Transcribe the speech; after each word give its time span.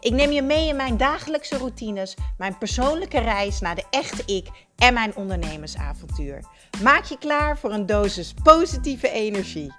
Ik 0.00 0.12
neem 0.12 0.30
je 0.30 0.42
mee 0.42 0.68
in 0.68 0.76
mijn 0.76 0.96
dagelijkse 0.96 1.56
routines, 1.56 2.16
mijn 2.36 2.58
persoonlijke 2.58 3.18
reis 3.18 3.60
naar 3.60 3.74
de 3.74 3.86
echte 3.90 4.34
ik 4.34 4.66
en 4.76 4.94
mijn 4.94 5.16
ondernemersavontuur. 5.16 6.44
Maak 6.82 7.04
je 7.04 7.18
klaar 7.18 7.58
voor 7.58 7.72
een 7.72 7.86
dosis 7.86 8.34
positieve 8.42 9.10
energie. 9.10 9.72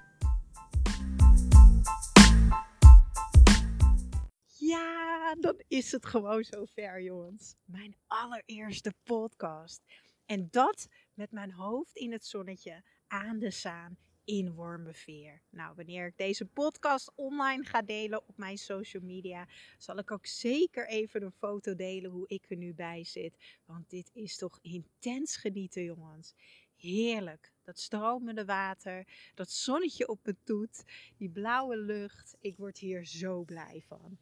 Ja, 4.57 5.35
dan 5.39 5.63
is 5.67 5.91
het 5.91 6.05
gewoon 6.05 6.43
zover, 6.43 7.01
jongens. 7.01 7.55
Mijn 7.65 7.95
allereerste 8.07 8.93
podcast. 9.03 9.81
En 10.25 10.47
dat 10.51 10.87
met 11.13 11.31
mijn 11.31 11.51
hoofd 11.51 11.95
in 11.95 12.11
het 12.11 12.25
zonnetje 12.25 12.83
aan 13.07 13.39
de 13.39 13.51
zaan 13.51 13.97
in 14.29 14.53
Wormerveer. 14.53 15.41
Nou, 15.49 15.75
wanneer 15.75 16.07
ik 16.07 16.17
deze 16.17 16.45
podcast 16.45 17.11
online 17.15 17.63
ga 17.63 17.81
delen 17.81 18.27
op 18.27 18.37
mijn 18.37 18.57
social 18.57 19.03
media, 19.03 19.47
zal 19.77 19.97
ik 19.97 20.11
ook 20.11 20.25
zeker 20.25 20.87
even 20.87 21.23
een 21.23 21.31
foto 21.31 21.75
delen 21.75 22.11
hoe 22.11 22.27
ik 22.27 22.45
er 22.49 22.57
nu 22.57 22.73
bij 22.73 23.03
zit. 23.03 23.35
Want 23.65 23.89
dit 23.89 24.09
is 24.13 24.37
toch 24.37 24.59
intens 24.61 25.37
genieten, 25.37 25.83
jongens. 25.83 26.35
Heerlijk. 26.75 27.51
Dat 27.63 27.79
stromende 27.79 28.45
water, 28.45 29.07
dat 29.35 29.49
zonnetje 29.49 30.07
op 30.07 30.25
het 30.25 30.37
toet, 30.43 30.83
die 31.17 31.29
blauwe 31.29 31.77
lucht. 31.77 32.35
Ik 32.39 32.57
word 32.57 32.77
hier 32.77 33.05
zo 33.05 33.43
blij 33.43 33.83
van. 33.87 34.17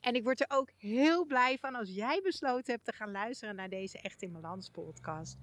En 0.00 0.14
ik 0.14 0.22
word 0.22 0.40
er 0.40 0.50
ook 0.50 0.70
heel 0.76 1.26
blij 1.26 1.58
van 1.58 1.74
als 1.74 1.90
jij 1.90 2.20
besloten 2.22 2.72
hebt 2.72 2.84
te 2.84 2.92
gaan 2.92 3.10
luisteren 3.10 3.54
naar 3.54 3.68
deze 3.68 3.98
Echt 3.98 4.22
in 4.22 4.32
Balans 4.32 4.70
podcast. 4.70 5.36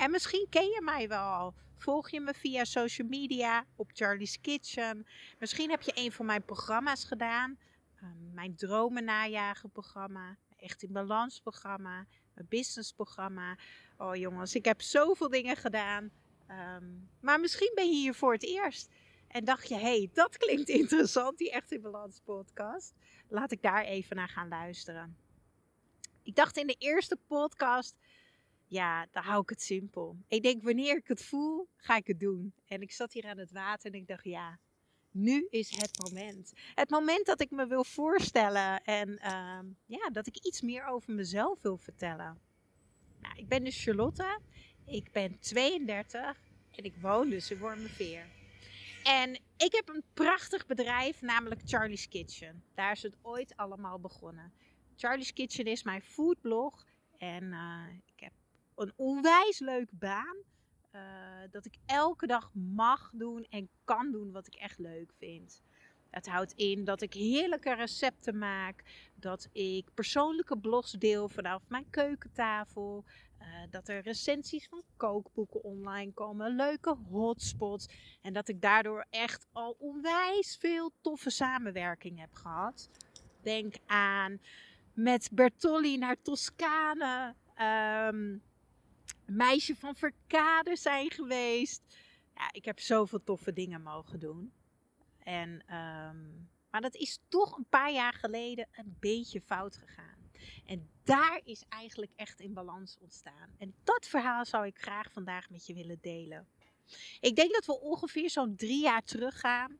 En 0.00 0.10
misschien 0.10 0.46
ken 0.50 0.66
je 0.66 0.80
mij 0.84 1.08
wel. 1.08 1.54
Volg 1.76 2.10
je 2.10 2.20
me 2.20 2.34
via 2.34 2.64
social 2.64 3.08
media 3.08 3.66
op 3.76 3.90
Charlie's 3.92 4.40
Kitchen. 4.40 5.06
Misschien 5.38 5.70
heb 5.70 5.82
je 5.82 5.92
een 5.94 6.12
van 6.12 6.26
mijn 6.26 6.44
programma's 6.44 7.04
gedaan. 7.04 7.58
Ehm, 7.96 8.34
mijn 8.34 8.56
dromen 8.56 9.04
najagen 9.04 9.70
programma. 9.70 10.36
Echt 10.56 10.82
in 10.82 10.92
balans 10.92 11.40
programma. 11.40 12.06
Mijn 12.34 12.46
business 12.48 12.92
programma. 12.92 13.58
Oh 13.96 14.16
jongens, 14.16 14.54
ik 14.54 14.64
heb 14.64 14.82
zoveel 14.82 15.28
dingen 15.28 15.56
gedaan. 15.56 16.10
Ehm, 16.46 16.86
maar 17.20 17.40
misschien 17.40 17.72
ben 17.74 17.86
je 17.86 17.96
hier 17.96 18.14
voor 18.14 18.32
het 18.32 18.44
eerst. 18.44 18.88
En 19.28 19.44
dacht 19.44 19.68
je, 19.68 19.74
hé, 19.74 19.80
hey, 19.80 20.10
dat 20.12 20.36
klinkt 20.36 20.68
interessant, 20.80 21.38
die 21.38 21.50
Echt 21.50 21.72
in 21.72 21.80
Balans 21.80 22.20
podcast. 22.24 22.94
Laat 23.28 23.52
ik 23.52 23.62
daar 23.62 23.84
even 23.84 24.16
naar 24.16 24.28
gaan 24.28 24.48
luisteren. 24.48 25.16
Ik 26.22 26.34
dacht 26.34 26.56
in 26.56 26.66
de 26.66 26.76
eerste 26.78 27.16
podcast 27.26 27.96
ja, 28.70 29.06
dan 29.10 29.22
hou 29.22 29.42
ik 29.42 29.48
het 29.48 29.62
simpel. 29.62 30.16
Ik 30.28 30.42
denk, 30.42 30.62
wanneer 30.62 30.96
ik 30.96 31.08
het 31.08 31.24
voel, 31.24 31.68
ga 31.76 31.96
ik 31.96 32.06
het 32.06 32.20
doen. 32.20 32.54
En 32.66 32.80
ik 32.80 32.92
zat 32.92 33.12
hier 33.12 33.26
aan 33.26 33.38
het 33.38 33.52
water 33.52 33.92
en 33.92 33.98
ik 33.98 34.06
dacht, 34.06 34.24
ja, 34.24 34.58
nu 35.10 35.46
is 35.50 35.76
het 35.76 36.10
moment. 36.10 36.52
Het 36.74 36.90
moment 36.90 37.26
dat 37.26 37.40
ik 37.40 37.50
me 37.50 37.66
wil 37.66 37.84
voorstellen 37.84 38.82
en 38.82 39.18
ehm, 39.18 39.66
ja, 39.86 40.08
dat 40.12 40.26
ik 40.26 40.36
iets 40.36 40.60
meer 40.60 40.84
over 40.84 41.14
mezelf 41.14 41.60
wil 41.60 41.76
vertellen. 41.76 42.40
Nou, 43.20 43.34
ik 43.36 43.48
ben 43.48 43.64
dus 43.64 43.82
Charlotte, 43.82 44.38
ik 44.84 45.12
ben 45.12 45.38
32 45.38 46.40
en 46.70 46.84
ik 46.84 46.94
woon 47.00 47.30
dus 47.30 47.50
in 47.50 47.58
Wormerveer. 47.58 48.26
En 49.04 49.34
ik 49.56 49.72
heb 49.72 49.88
een 49.88 50.04
prachtig 50.14 50.66
bedrijf, 50.66 51.20
namelijk 51.20 51.60
Charlie's 51.64 52.08
Kitchen. 52.08 52.62
Daar 52.74 52.92
is 52.92 53.02
het 53.02 53.16
ooit 53.22 53.56
allemaal 53.56 54.00
begonnen. 54.00 54.52
Charlie's 54.96 55.32
Kitchen 55.32 55.64
is 55.64 55.82
mijn 55.82 56.02
foodblog 56.02 56.86
en 57.18 57.44
uh, 57.44 57.84
ik 58.14 58.20
heb 58.20 58.32
een 58.80 58.92
onwijs 58.96 59.58
leuke 59.58 59.94
baan. 59.94 60.36
Uh, 60.94 61.00
dat 61.50 61.64
ik 61.64 61.74
elke 61.86 62.26
dag 62.26 62.50
mag 62.54 63.10
doen 63.14 63.46
en 63.50 63.68
kan 63.84 64.12
doen 64.12 64.32
wat 64.32 64.46
ik 64.46 64.54
echt 64.54 64.78
leuk 64.78 65.12
vind. 65.18 65.62
Het 66.10 66.26
houdt 66.26 66.52
in 66.52 66.84
dat 66.84 67.02
ik 67.02 67.14
heerlijke 67.14 67.74
recepten 67.74 68.38
maak. 68.38 68.84
Dat 69.14 69.48
ik 69.52 69.94
persoonlijke 69.94 70.58
blogs 70.58 70.92
deel 70.92 71.28
vanaf 71.28 71.62
mijn 71.68 71.90
keukentafel. 71.90 73.04
Uh, 73.40 73.46
dat 73.70 73.88
er 73.88 74.02
recensies 74.02 74.68
van 74.68 74.82
kookboeken 74.96 75.64
online 75.64 76.12
komen. 76.12 76.56
Leuke 76.56 76.96
hotspots. 77.10 77.88
En 78.22 78.32
dat 78.32 78.48
ik 78.48 78.60
daardoor 78.60 79.06
echt 79.10 79.46
al 79.52 79.76
onwijs 79.78 80.56
veel 80.60 80.92
toffe 81.00 81.30
samenwerking 81.30 82.18
heb 82.18 82.34
gehad. 82.34 82.90
Denk 83.42 83.74
aan 83.86 84.40
met 84.92 85.28
Bertolli 85.32 85.98
naar 85.98 86.22
Toscane. 86.22 87.34
Um, 88.12 88.42
meisje 89.30 89.76
van 89.76 89.96
Verkade 89.96 90.76
zijn 90.76 91.10
geweest. 91.10 91.82
Ja, 92.34 92.48
ik 92.52 92.64
heb 92.64 92.80
zoveel 92.80 93.24
toffe 93.24 93.52
dingen 93.52 93.82
mogen 93.82 94.20
doen. 94.20 94.52
En, 95.18 95.50
um, 95.50 96.48
maar 96.70 96.80
dat 96.80 96.94
is 96.94 97.20
toch 97.28 97.56
een 97.56 97.66
paar 97.68 97.92
jaar 97.92 98.14
geleden 98.14 98.68
een 98.72 98.96
beetje 99.00 99.40
fout 99.40 99.76
gegaan. 99.76 100.30
En 100.66 100.90
daar 101.02 101.40
is 101.44 101.64
eigenlijk 101.68 102.12
echt 102.16 102.40
in 102.40 102.54
balans 102.54 102.96
ontstaan. 103.00 103.54
En 103.58 103.74
dat 103.84 104.06
verhaal 104.06 104.44
zou 104.44 104.66
ik 104.66 104.78
graag 104.78 105.12
vandaag 105.12 105.50
met 105.50 105.66
je 105.66 105.74
willen 105.74 105.98
delen. 106.00 106.48
Ik 107.20 107.36
denk 107.36 107.52
dat 107.52 107.66
we 107.66 107.80
ongeveer 107.80 108.30
zo'n 108.30 108.56
drie 108.56 108.82
jaar 108.82 109.02
teruggaan. 109.02 109.78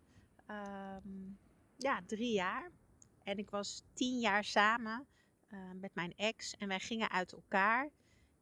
Um, 0.51 1.39
ja, 1.77 2.01
drie 2.07 2.33
jaar. 2.33 2.71
En 3.23 3.39
ik 3.39 3.51
was 3.51 3.83
tien 3.93 4.19
jaar 4.19 4.45
samen 4.45 5.07
uh, 5.49 5.59
met 5.81 5.95
mijn 5.95 6.17
ex. 6.17 6.57
En 6.57 6.69
wij 6.69 6.81
gingen 6.81 7.11
uit 7.11 7.33
elkaar. 7.33 7.91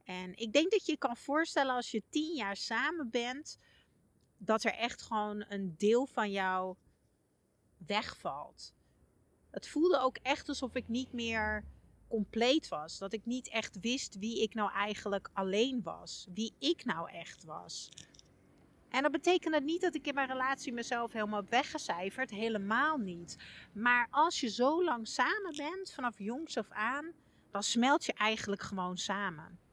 En 0.08 0.36
ik 0.36 0.52
denk 0.52 0.70
dat 0.70 0.86
je 0.86 0.92
je 0.92 0.98
kan 0.98 1.16
voorstellen 1.16 1.74
als 1.74 1.90
je 1.90 2.02
tien 2.08 2.34
jaar 2.34 2.56
samen 2.56 3.10
bent, 3.10 3.58
dat 4.36 4.64
er 4.64 4.74
echt 4.74 5.02
gewoon 5.02 5.44
een 5.48 5.74
deel 5.76 6.06
van 6.06 6.30
jou 6.30 6.76
wegvalt. 7.86 8.74
Het 9.50 9.68
voelde 9.68 9.98
ook 9.98 10.16
echt 10.16 10.48
alsof 10.48 10.74
ik 10.74 10.88
niet 10.88 11.12
meer 11.12 11.64
compleet 12.08 12.68
was. 12.68 12.98
Dat 12.98 13.12
ik 13.12 13.26
niet 13.26 13.48
echt 13.48 13.80
wist 13.80 14.18
wie 14.18 14.42
ik 14.42 14.54
nou 14.54 14.72
eigenlijk 14.72 15.30
alleen 15.32 15.82
was. 15.82 16.26
Wie 16.34 16.54
ik 16.58 16.84
nou 16.84 17.10
echt 17.10 17.44
was. 17.44 17.88
En 18.88 19.02
dat 19.02 19.12
betekende 19.12 19.60
niet 19.60 19.80
dat 19.80 19.94
ik 19.94 20.06
in 20.06 20.14
mijn 20.14 20.28
relatie 20.28 20.72
mezelf 20.72 21.12
helemaal 21.12 21.44
weggecijferd. 21.44 22.30
Helemaal 22.30 22.96
niet. 22.96 23.36
Maar 23.72 24.08
als 24.10 24.40
je 24.40 24.48
zo 24.48 24.84
lang 24.84 25.08
samen 25.08 25.56
bent, 25.56 25.92
vanaf 25.92 26.18
jongs 26.18 26.56
af 26.56 26.70
aan, 26.70 27.12
dan 27.50 27.62
smelt 27.62 28.04
je 28.04 28.12
eigenlijk 28.12 28.62
gewoon 28.62 28.96
samen. 28.96 29.66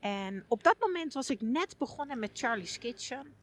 En 0.00 0.44
op 0.48 0.62
dat 0.62 0.76
moment 0.78 1.12
was 1.12 1.30
ik 1.30 1.40
net 1.40 1.78
begonnen 1.78 2.18
met 2.18 2.30
Charlie's 2.32 2.78
Kitchen. 2.78 3.34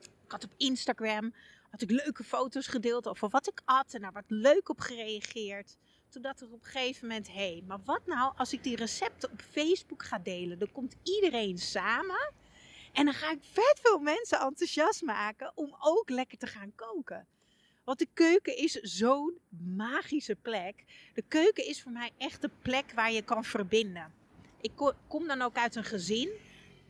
Ik 0.00 0.30
had 0.30 0.44
op 0.44 0.54
Instagram 0.56 1.32
had 1.70 1.80
ik 1.80 1.90
leuke 1.90 2.24
foto's 2.24 2.66
gedeeld 2.66 3.08
over 3.08 3.28
wat 3.28 3.48
ik 3.48 3.62
at 3.64 3.94
en 3.94 4.00
daar 4.00 4.12
werd 4.12 4.30
leuk 4.30 4.68
op 4.68 4.80
gereageerd. 4.80 5.76
Toen 6.08 6.22
dacht 6.22 6.42
ik 6.42 6.52
op 6.52 6.64
een 6.64 6.70
gegeven 6.70 7.06
moment, 7.06 7.26
hé, 7.26 7.34
hey, 7.34 7.64
maar 7.66 7.80
wat 7.84 8.06
nou 8.06 8.32
als 8.36 8.52
ik 8.52 8.62
die 8.62 8.76
recepten 8.76 9.30
op 9.30 9.40
Facebook 9.40 10.02
ga 10.02 10.18
delen? 10.18 10.58
Dan 10.58 10.72
komt 10.72 10.96
iedereen 11.02 11.58
samen 11.58 12.32
en 12.92 13.04
dan 13.04 13.14
ga 13.14 13.30
ik 13.30 13.38
vet 13.40 13.78
veel 13.82 13.98
mensen 13.98 14.40
enthousiast 14.40 15.02
maken 15.02 15.52
om 15.54 15.76
ook 15.80 16.10
lekker 16.10 16.38
te 16.38 16.46
gaan 16.46 16.72
koken. 16.74 17.26
Want 17.84 17.98
de 17.98 18.08
keuken 18.14 18.56
is 18.56 18.72
zo'n 18.72 19.38
magische 19.76 20.36
plek. 20.36 20.84
De 21.14 21.24
keuken 21.28 21.66
is 21.66 21.82
voor 21.82 21.92
mij 21.92 22.10
echt 22.18 22.40
de 22.40 22.50
plek 22.62 22.92
waar 22.94 23.12
je 23.12 23.22
kan 23.22 23.44
verbinden. 23.44 24.12
Ik 24.60 24.72
kom 25.08 25.26
dan 25.26 25.42
ook 25.42 25.56
uit 25.56 25.74
een 25.74 25.84
gezin 25.84 26.30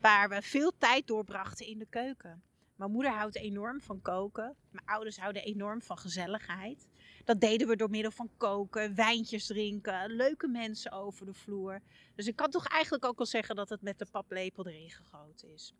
waar 0.01 0.29
we 0.29 0.41
veel 0.41 0.71
tijd 0.77 1.07
doorbrachten 1.07 1.65
in 1.65 1.79
de 1.79 1.87
keuken. 1.89 2.43
Mijn 2.75 2.91
moeder 2.91 3.11
houdt 3.11 3.35
enorm 3.35 3.81
van 3.81 4.01
koken. 4.01 4.55
Mijn 4.71 4.85
ouders 4.85 5.17
houden 5.17 5.43
enorm 5.43 5.81
van 5.81 5.97
gezelligheid. 5.97 6.87
Dat 7.25 7.41
deden 7.41 7.67
we 7.67 7.75
door 7.75 7.89
middel 7.89 8.11
van 8.11 8.29
koken, 8.37 8.95
wijntjes 8.95 9.45
drinken, 9.45 10.11
leuke 10.11 10.47
mensen 10.47 10.91
over 10.91 11.25
de 11.25 11.33
vloer. 11.33 11.81
Dus 12.15 12.27
ik 12.27 12.35
kan 12.35 12.49
toch 12.49 12.67
eigenlijk 12.67 13.05
ook 13.05 13.17
wel 13.17 13.25
zeggen 13.25 13.55
dat 13.55 13.69
het 13.69 13.81
met 13.81 13.99
de 13.99 14.05
paplepel 14.05 14.67
erin 14.67 14.89
gegoten 14.89 15.53
is. 15.53 15.73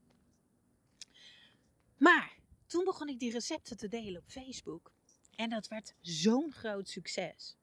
Maar 1.97 2.37
toen 2.65 2.83
begon 2.83 3.07
ik 3.07 3.19
die 3.19 3.31
recepten 3.31 3.77
te 3.77 3.87
delen 3.87 4.21
op 4.21 4.29
Facebook. 4.29 4.91
En 5.35 5.49
dat 5.49 5.67
werd 5.67 5.93
zo'n 6.01 6.51
groot 6.51 6.89
succes. 6.89 7.57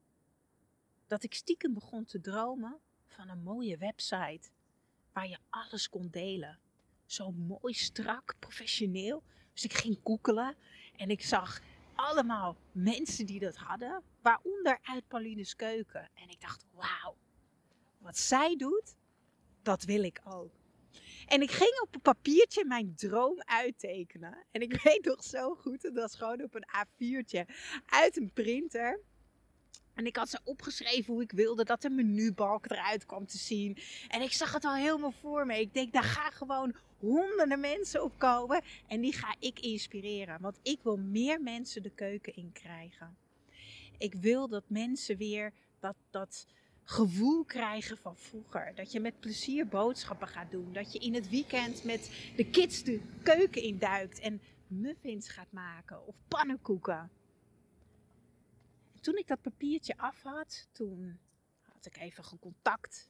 Dat 1.07 1.23
ik 1.23 1.35
stiekem 1.35 1.75
begon 1.75 2.05
te 2.05 2.21
dromen 2.21 2.81
van 3.17 3.29
een 3.29 3.43
mooie 3.43 3.77
website 3.77 4.49
waar 5.13 5.29
je 5.29 5.39
alles 5.51 5.89
kon 5.89 6.09
delen. 6.11 6.59
Zo 7.07 7.31
mooi, 7.31 7.75
strak, 7.75 8.35
professioneel. 8.39 9.23
Dus 9.53 9.65
ik 9.65 9.73
ging 9.73 10.01
googelen 10.05 10.57
en 10.97 11.11
ik 11.11 11.23
zag 11.23 11.61
allemaal 11.95 12.57
mensen 12.73 13.27
die 13.27 13.41
dat 13.41 13.57
hadden, 13.57 14.03
waaronder 14.23 14.79
uit 14.83 15.09
Pauline's 15.09 15.57
keuken. 15.57 16.11
En 16.15 16.29
ik 16.29 16.41
dacht, 16.41 16.65
wauw, 16.73 17.17
wat 17.99 18.19
zij 18.19 18.57
doet, 18.57 18.95
dat 19.63 19.85
wil 19.85 20.03
ik 20.03 20.21
ook. 20.25 20.51
En 21.27 21.43
ik 21.43 21.51
ging 21.51 21.81
op 21.81 21.95
een 21.95 22.01
papiertje 22.01 22.65
mijn 22.65 22.95
droom 22.95 23.43
uittekenen. 23.45 24.45
En 24.51 24.61
ik 24.61 24.81
weet 24.83 25.05
nog 25.05 25.25
zo 25.25 25.55
goed, 25.55 25.83
het 25.83 25.95
was 25.95 26.15
gewoon 26.17 26.43
op 26.43 26.55
een 26.55 26.67
A4'tje 26.77 27.55
uit 27.87 28.17
een 28.17 28.31
printer. 28.33 29.01
En 29.95 30.07
ik 30.07 30.17
had 30.17 30.29
ze 30.29 30.41
opgeschreven 30.45 31.13
hoe 31.13 31.23
ik 31.23 31.33
wilde 31.33 31.65
dat 31.65 31.83
de 31.83 31.91
menubalk 31.91 32.71
eruit 32.71 33.07
kwam 33.07 33.27
te 33.27 33.39
zien. 33.39 33.79
En 34.09 34.23
ik 34.23 34.33
zag 34.33 34.53
het 34.53 34.65
al 34.65 34.75
helemaal 34.75 35.15
voor 35.21 35.47
me. 35.47 35.61
Ik 35.61 35.75
denk, 35.75 35.93
daar 35.93 36.03
gaan 36.03 36.33
gewoon 36.33 36.75
honderden 36.99 37.61
mensen 37.61 38.03
op 38.03 38.19
komen. 38.19 38.63
En 38.87 39.01
die 39.01 39.13
ga 39.13 39.35
ik 39.39 39.61
inspireren. 39.61 40.41
Want 40.41 40.59
ik 40.63 40.79
wil 40.83 40.97
meer 40.97 41.41
mensen 41.41 41.83
de 41.83 41.91
keuken 41.91 42.37
in 42.37 42.53
krijgen. 42.53 43.17
Ik 43.99 44.15
wil 44.15 44.49
dat 44.49 44.65
mensen 44.67 45.17
weer 45.17 45.53
dat, 45.81 45.97
dat 46.11 46.47
gevoel 46.85 47.45
krijgen 47.45 47.99
van 47.99 48.17
vroeger. 48.17 48.73
Dat 48.75 48.93
je 48.93 49.01
met 49.01 49.21
plezier 49.21 49.69
boodschappen 49.69 50.29
gaat 50.29 50.51
doen. 50.51 50.73
Dat 50.73 50.93
je 50.93 50.99
in 50.99 51.15
het 51.15 51.29
weekend 51.29 51.85
met 51.85 52.11
de 52.37 52.51
kids 52.51 52.83
de 52.83 53.01
keuken 53.23 53.63
induikt 53.63 54.19
en 54.19 54.41
muffins 54.67 55.29
gaat 55.29 55.53
maken 55.53 56.07
of 56.07 56.15
pannenkoeken. 56.29 57.11
Toen 59.07 59.17
ik 59.17 59.27
dat 59.27 59.43
papiertje 59.43 59.97
af 59.97 60.23
had, 60.23 60.69
toen 60.73 61.19
had 61.61 61.87
ik 61.87 61.97
even 61.97 62.39
contact 62.39 63.09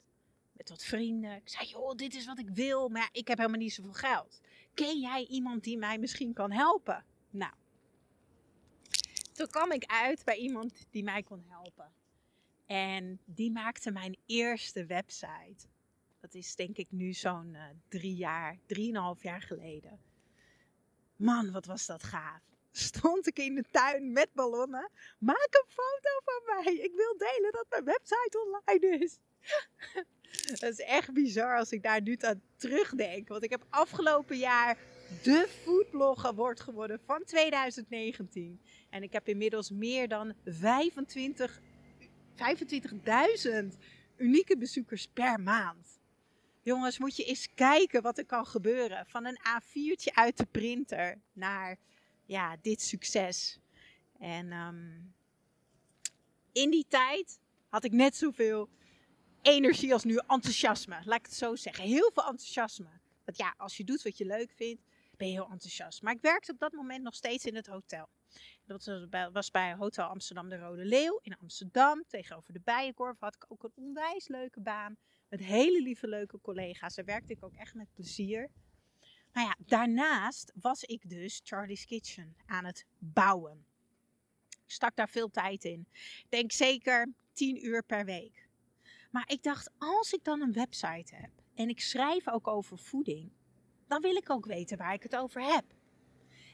met 0.52 0.68
wat 0.68 0.84
vrienden. 0.84 1.36
Ik 1.36 1.48
zei, 1.48 1.68
joh, 1.68 1.94
dit 1.94 2.14
is 2.14 2.26
wat 2.26 2.38
ik 2.38 2.48
wil, 2.48 2.88
maar 2.88 3.08
ik 3.12 3.28
heb 3.28 3.38
helemaal 3.38 3.60
niet 3.60 3.72
zoveel 3.72 3.92
geld. 3.92 4.40
Ken 4.74 5.00
jij 5.00 5.26
iemand 5.26 5.64
die 5.64 5.78
mij 5.78 5.98
misschien 5.98 6.32
kan 6.32 6.52
helpen? 6.52 7.04
Nou, 7.30 7.52
toen 9.32 9.46
kwam 9.46 9.72
ik 9.72 9.84
uit 9.84 10.24
bij 10.24 10.36
iemand 10.36 10.86
die 10.90 11.02
mij 11.02 11.22
kon 11.22 11.44
helpen. 11.46 11.92
En 12.66 13.20
die 13.24 13.50
maakte 13.50 13.90
mijn 13.90 14.16
eerste 14.26 14.86
website. 14.86 15.66
Dat 16.20 16.34
is 16.34 16.54
denk 16.56 16.76
ik 16.76 16.90
nu 16.90 17.12
zo'n 17.12 17.54
uh, 17.54 17.64
drie 17.88 18.16
jaar, 18.16 18.58
drieënhalf 18.66 19.22
jaar 19.22 19.42
geleden. 19.42 20.00
Man, 21.16 21.52
wat 21.52 21.66
was 21.66 21.86
dat 21.86 22.02
gaaf. 22.02 22.55
Stond 22.76 23.26
ik 23.26 23.38
in 23.38 23.54
de 23.54 23.64
tuin 23.70 24.12
met 24.12 24.28
ballonnen. 24.34 24.90
Maak 25.18 25.48
een 25.50 25.68
foto 25.68 26.20
van 26.24 26.42
mij. 26.44 26.74
Ik 26.74 26.92
wil 26.94 27.16
delen 27.16 27.52
dat 27.52 27.66
mijn 27.70 27.84
website 27.84 28.38
online 28.44 29.04
is. 29.04 29.18
dat 30.60 30.72
is 30.72 30.80
echt 30.80 31.12
bizar 31.12 31.58
als 31.58 31.70
ik 31.70 31.82
daar 31.82 32.02
nu 32.02 32.16
aan 32.20 32.42
terugdenk. 32.56 33.28
Want 33.28 33.44
ik 33.44 33.50
heb 33.50 33.66
afgelopen 33.70 34.36
jaar 34.36 34.78
de 35.22 35.48
foodblogger 35.62 36.34
wordt 36.34 36.60
geworden 36.60 37.00
van 37.06 37.24
2019. 37.24 38.60
En 38.90 39.02
ik 39.02 39.12
heb 39.12 39.28
inmiddels 39.28 39.70
meer 39.70 40.08
dan 40.08 40.34
25 40.44 41.60
25.000 42.34 43.78
unieke 44.16 44.56
bezoekers 44.56 45.06
per 45.06 45.40
maand. 45.40 46.00
Jongens, 46.62 46.98
moet 46.98 47.16
je 47.16 47.24
eens 47.24 47.54
kijken 47.54 48.02
wat 48.02 48.18
er 48.18 48.26
kan 48.26 48.46
gebeuren. 48.46 49.06
Van 49.06 49.24
een 49.24 49.38
A4'tje 49.38 50.12
uit 50.14 50.36
de 50.36 50.46
printer 50.50 51.20
naar 51.32 51.78
ja, 52.26 52.56
dit 52.62 52.82
succes. 52.82 53.60
En 54.18 54.52
um, 54.52 55.14
in 56.52 56.70
die 56.70 56.86
tijd 56.88 57.38
had 57.68 57.84
ik 57.84 57.92
net 57.92 58.16
zoveel 58.16 58.68
energie 59.42 59.92
als 59.92 60.04
nu 60.04 60.16
enthousiasme. 60.16 61.00
Laat 61.04 61.18
ik 61.18 61.26
het 61.26 61.34
zo 61.34 61.56
zeggen. 61.56 61.84
Heel 61.84 62.10
veel 62.14 62.24
enthousiasme. 62.24 63.00
Want 63.24 63.38
ja, 63.38 63.54
als 63.56 63.76
je 63.76 63.84
doet 63.84 64.02
wat 64.02 64.18
je 64.18 64.26
leuk 64.26 64.50
vindt, 64.50 64.82
ben 65.16 65.26
je 65.28 65.32
heel 65.32 65.50
enthousiast. 65.50 66.02
Maar 66.02 66.14
ik 66.14 66.20
werkte 66.20 66.52
op 66.52 66.58
dat 66.58 66.72
moment 66.72 67.02
nog 67.02 67.14
steeds 67.14 67.44
in 67.44 67.54
het 67.54 67.66
hotel. 67.66 68.08
Dat 68.64 68.84
was 69.32 69.50
bij 69.50 69.74
Hotel 69.74 70.06
Amsterdam 70.06 70.48
de 70.48 70.56
Rode 70.56 70.84
Leeuw 70.84 71.18
in 71.22 71.36
Amsterdam. 71.36 72.04
Tegenover 72.08 72.52
de 72.52 72.60
Bijenkorf 72.64 73.20
had 73.20 73.34
ik 73.34 73.44
ook 73.48 73.62
een 73.62 73.72
onwijs 73.74 74.28
leuke 74.28 74.60
baan. 74.60 74.96
Met 75.28 75.40
hele 75.40 75.82
lieve 75.82 76.08
leuke 76.08 76.40
collega's. 76.40 76.94
Daar 76.94 77.04
werkte 77.04 77.32
ik 77.32 77.44
ook 77.44 77.54
echt 77.54 77.74
met 77.74 77.92
plezier. 77.92 78.50
Nou 79.36 79.48
ja, 79.48 79.56
daarnaast 79.66 80.52
was 80.60 80.82
ik 80.82 81.08
dus 81.08 81.40
Charlie's 81.44 81.84
Kitchen 81.84 82.36
aan 82.46 82.64
het 82.64 82.86
bouwen. 82.98 83.66
Ik 84.48 84.72
stak 84.72 84.96
daar 84.96 85.08
veel 85.08 85.30
tijd 85.30 85.64
in. 85.64 85.88
Denk 86.28 86.52
zeker 86.52 87.12
10 87.32 87.66
uur 87.66 87.82
per 87.82 88.04
week. 88.04 88.48
Maar 89.10 89.24
ik 89.26 89.42
dacht, 89.42 89.70
als 89.78 90.12
ik 90.12 90.24
dan 90.24 90.40
een 90.40 90.52
website 90.52 91.14
heb 91.14 91.30
en 91.54 91.68
ik 91.68 91.80
schrijf 91.80 92.28
ook 92.28 92.48
over 92.48 92.78
voeding, 92.78 93.30
dan 93.86 94.00
wil 94.00 94.16
ik 94.16 94.30
ook 94.30 94.46
weten 94.46 94.78
waar 94.78 94.94
ik 94.94 95.02
het 95.02 95.16
over 95.16 95.42
heb. 95.42 95.64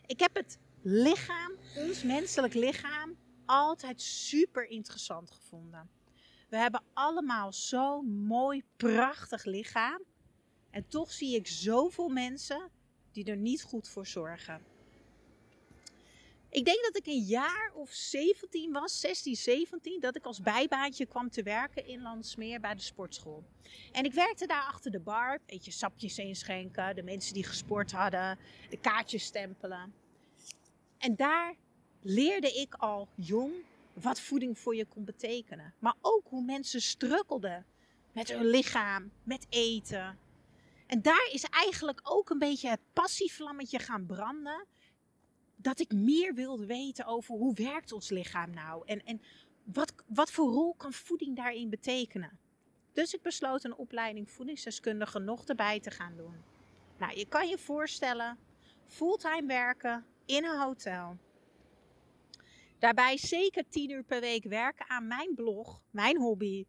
Ik 0.07 0.21
heb 0.21 0.35
het 0.35 0.59
lichaam, 0.81 1.53
ons 1.77 2.03
menselijk 2.03 2.55
lichaam, 2.55 3.17
altijd 3.47 4.01
super 4.01 4.67
interessant 4.67 5.31
gevonden. 5.31 5.91
We 6.49 6.57
hebben 6.57 6.83
allemaal 6.93 7.53
zo'n 7.53 8.23
mooi, 8.23 8.63
prachtig 8.77 9.45
lichaam. 9.45 10.03
En 10.73 10.89
toch 10.89 11.13
zie 11.13 11.37
ik 11.37 11.47
zoveel 11.47 12.09
mensen 12.09 12.71
die 13.13 13.25
er 13.25 13.37
niet 13.37 13.63
goed 13.63 13.89
voor 13.89 14.07
zorgen. 14.07 14.61
Ik 16.49 16.65
denk 16.65 16.83
dat 16.83 16.97
ik 16.97 17.07
een 17.07 17.25
jaar 17.25 17.73
of 17.75 17.91
17 17.91 18.73
was, 18.73 19.01
16, 19.01 19.37
17, 19.37 20.01
dat 20.01 20.17
ik 20.17 20.25
als 20.25 20.41
bijbaantje 20.41 21.07
kwam 21.07 21.31
te 21.31 21.43
werken 21.43 21.87
in 21.87 22.03
Landsmeer 22.03 22.61
bij 22.61 22.75
de 22.75 22.83
sportschool. 22.83 23.45
En 23.93 24.05
ik 24.05 24.13
werkte 24.13 24.47
daar 24.47 24.63
achter 24.63 24.91
de 24.91 25.01
bar, 25.01 25.39
beetje 25.47 25.71
sapjes 25.71 26.19
inschenken, 26.19 26.95
de 26.95 27.03
mensen 27.03 27.35
die 27.35 27.45
gesport 27.45 27.93
hadden, 27.93 28.39
de 28.71 28.79
kaartjes 28.79 29.25
stempelen. 29.25 29.95
En 30.99 31.17
daar 31.17 31.55
leerde 32.03 32.53
ik 32.53 32.75
al 32.75 33.09
jong 33.15 33.53
wat 33.93 34.21
voeding 34.21 34.59
voor 34.59 34.77
je 34.77 34.85
kon 34.85 35.05
betekenen. 35.05 35.75
Maar 35.79 35.97
ook 36.01 36.29
hoe 36.29 36.45
mensen 36.45 36.83
strukkelden 36.83 37.67
met 38.13 38.33
hun 38.33 38.47
lichaam, 38.47 39.11
met 39.23 39.47
eten. 39.49 40.19
En 40.93 41.03
daar 41.03 41.29
is 41.33 41.45
eigenlijk 41.45 42.01
ook 42.03 42.31
een 42.31 42.39
beetje 42.39 42.69
het 42.69 42.81
passievlammetje 42.93 43.79
gaan 43.79 44.07
branden. 44.07 44.67
Dat 45.57 45.81
ik 45.81 45.93
meer 45.93 46.35
wilde 46.35 46.67
weten 46.67 47.07
over 47.07 47.35
hoe 47.35 47.55
werkt 47.55 47.93
ons 47.93 48.11
lichaam 48.11 48.51
nou? 48.51 48.83
En, 48.87 49.05
en 49.05 49.23
wat, 49.65 49.93
wat 50.07 50.31
voor 50.31 50.51
rol 50.51 50.75
kan 50.75 50.93
voeding 50.93 51.37
daarin 51.37 51.71
betekenen? 51.71 52.39
Dus 52.93 53.15
ik 53.15 53.23
besloot 53.23 53.65
een 53.65 53.77
opleiding 53.77 54.31
voedingsdeskundige 54.31 55.19
nog 55.19 55.45
erbij 55.45 55.81
te 55.81 55.91
gaan 55.91 56.17
doen. 56.17 56.45
Nou, 56.99 57.17
je 57.17 57.29
kan 57.29 57.49
je 57.49 57.59
voorstellen, 57.59 58.39
fulltime 58.87 59.47
werken, 59.47 60.07
in 60.27 60.45
een 60.45 60.61
hotel. 60.61 61.17
Daarbij 62.79 63.17
zeker 63.17 63.69
10 63.69 63.91
uur 63.91 64.05
per 64.05 64.21
week 64.21 64.45
werken 64.45 64.89
aan 64.89 65.07
mijn 65.07 65.35
blog, 65.35 65.81
mijn 65.91 66.21
hobby. 66.21 66.65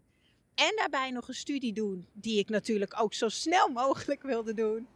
En 0.55 0.75
daarbij 0.75 1.11
nog 1.11 1.27
een 1.27 1.33
studie 1.33 1.73
doen, 1.73 2.07
die 2.13 2.39
ik 2.39 2.50
natuurlijk 2.50 3.00
ook 3.01 3.13
zo 3.13 3.29
snel 3.29 3.67
mogelijk 3.83 4.21
wilde 4.21 4.53
doen. 4.53 4.88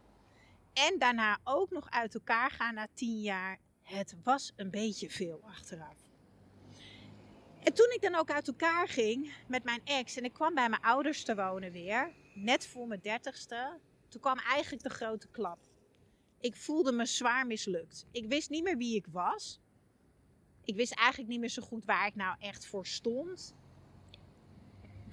En 0.72 0.98
daarna 0.98 1.38
ook 1.44 1.70
nog 1.70 1.90
uit 1.90 2.14
elkaar 2.14 2.50
gaan 2.50 2.74
na 2.74 2.88
10 2.94 3.20
jaar. 3.20 3.58
Het 3.82 4.14
was 4.22 4.52
een 4.56 4.70
beetje 4.70 5.10
veel 5.10 5.40
achteraf. 5.42 5.96
En 7.62 7.74
toen 7.74 7.90
ik 7.94 8.02
dan 8.02 8.14
ook 8.14 8.30
uit 8.30 8.48
elkaar 8.48 8.88
ging 8.88 9.32
met 9.46 9.64
mijn 9.64 9.80
ex 9.84 10.16
en 10.16 10.24
ik 10.24 10.32
kwam 10.32 10.54
bij 10.54 10.68
mijn 10.68 10.82
ouders 10.82 11.24
te 11.24 11.34
wonen 11.34 11.72
weer, 11.72 12.12
net 12.34 12.66
voor 12.66 12.86
mijn 12.86 13.00
dertigste, 13.00 13.78
toen 14.08 14.20
kwam 14.20 14.38
eigenlijk 14.38 14.82
de 14.82 14.90
grote 14.90 15.28
klap. 15.28 15.58
Ik 16.40 16.56
voelde 16.56 16.92
me 16.92 17.06
zwaar 17.06 17.46
mislukt. 17.46 18.06
Ik 18.10 18.28
wist 18.28 18.50
niet 18.50 18.62
meer 18.62 18.76
wie 18.76 18.96
ik 18.96 19.06
was. 19.10 19.60
Ik 20.64 20.76
wist 20.76 20.92
eigenlijk 20.92 21.30
niet 21.30 21.40
meer 21.40 21.48
zo 21.48 21.62
goed 21.62 21.84
waar 21.84 22.06
ik 22.06 22.14
nou 22.14 22.36
echt 22.38 22.66
voor 22.66 22.86
stond. 22.86 23.54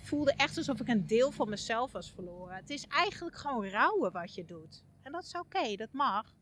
Voelde 0.05 0.33
echt 0.33 0.57
alsof 0.57 0.79
ik 0.79 0.87
een 0.87 1.07
deel 1.07 1.31
van 1.31 1.49
mezelf 1.49 1.91
was 1.91 2.11
verloren. 2.11 2.55
Het 2.55 2.69
is 2.69 2.87
eigenlijk 2.87 3.35
gewoon 3.35 3.69
rouwen 3.69 4.11
wat 4.11 4.35
je 4.35 4.45
doet. 4.45 4.83
En 5.01 5.11
dat 5.11 5.23
is 5.23 5.35
oké, 5.35 5.75
dat 5.75 5.91
mag. 5.91 6.35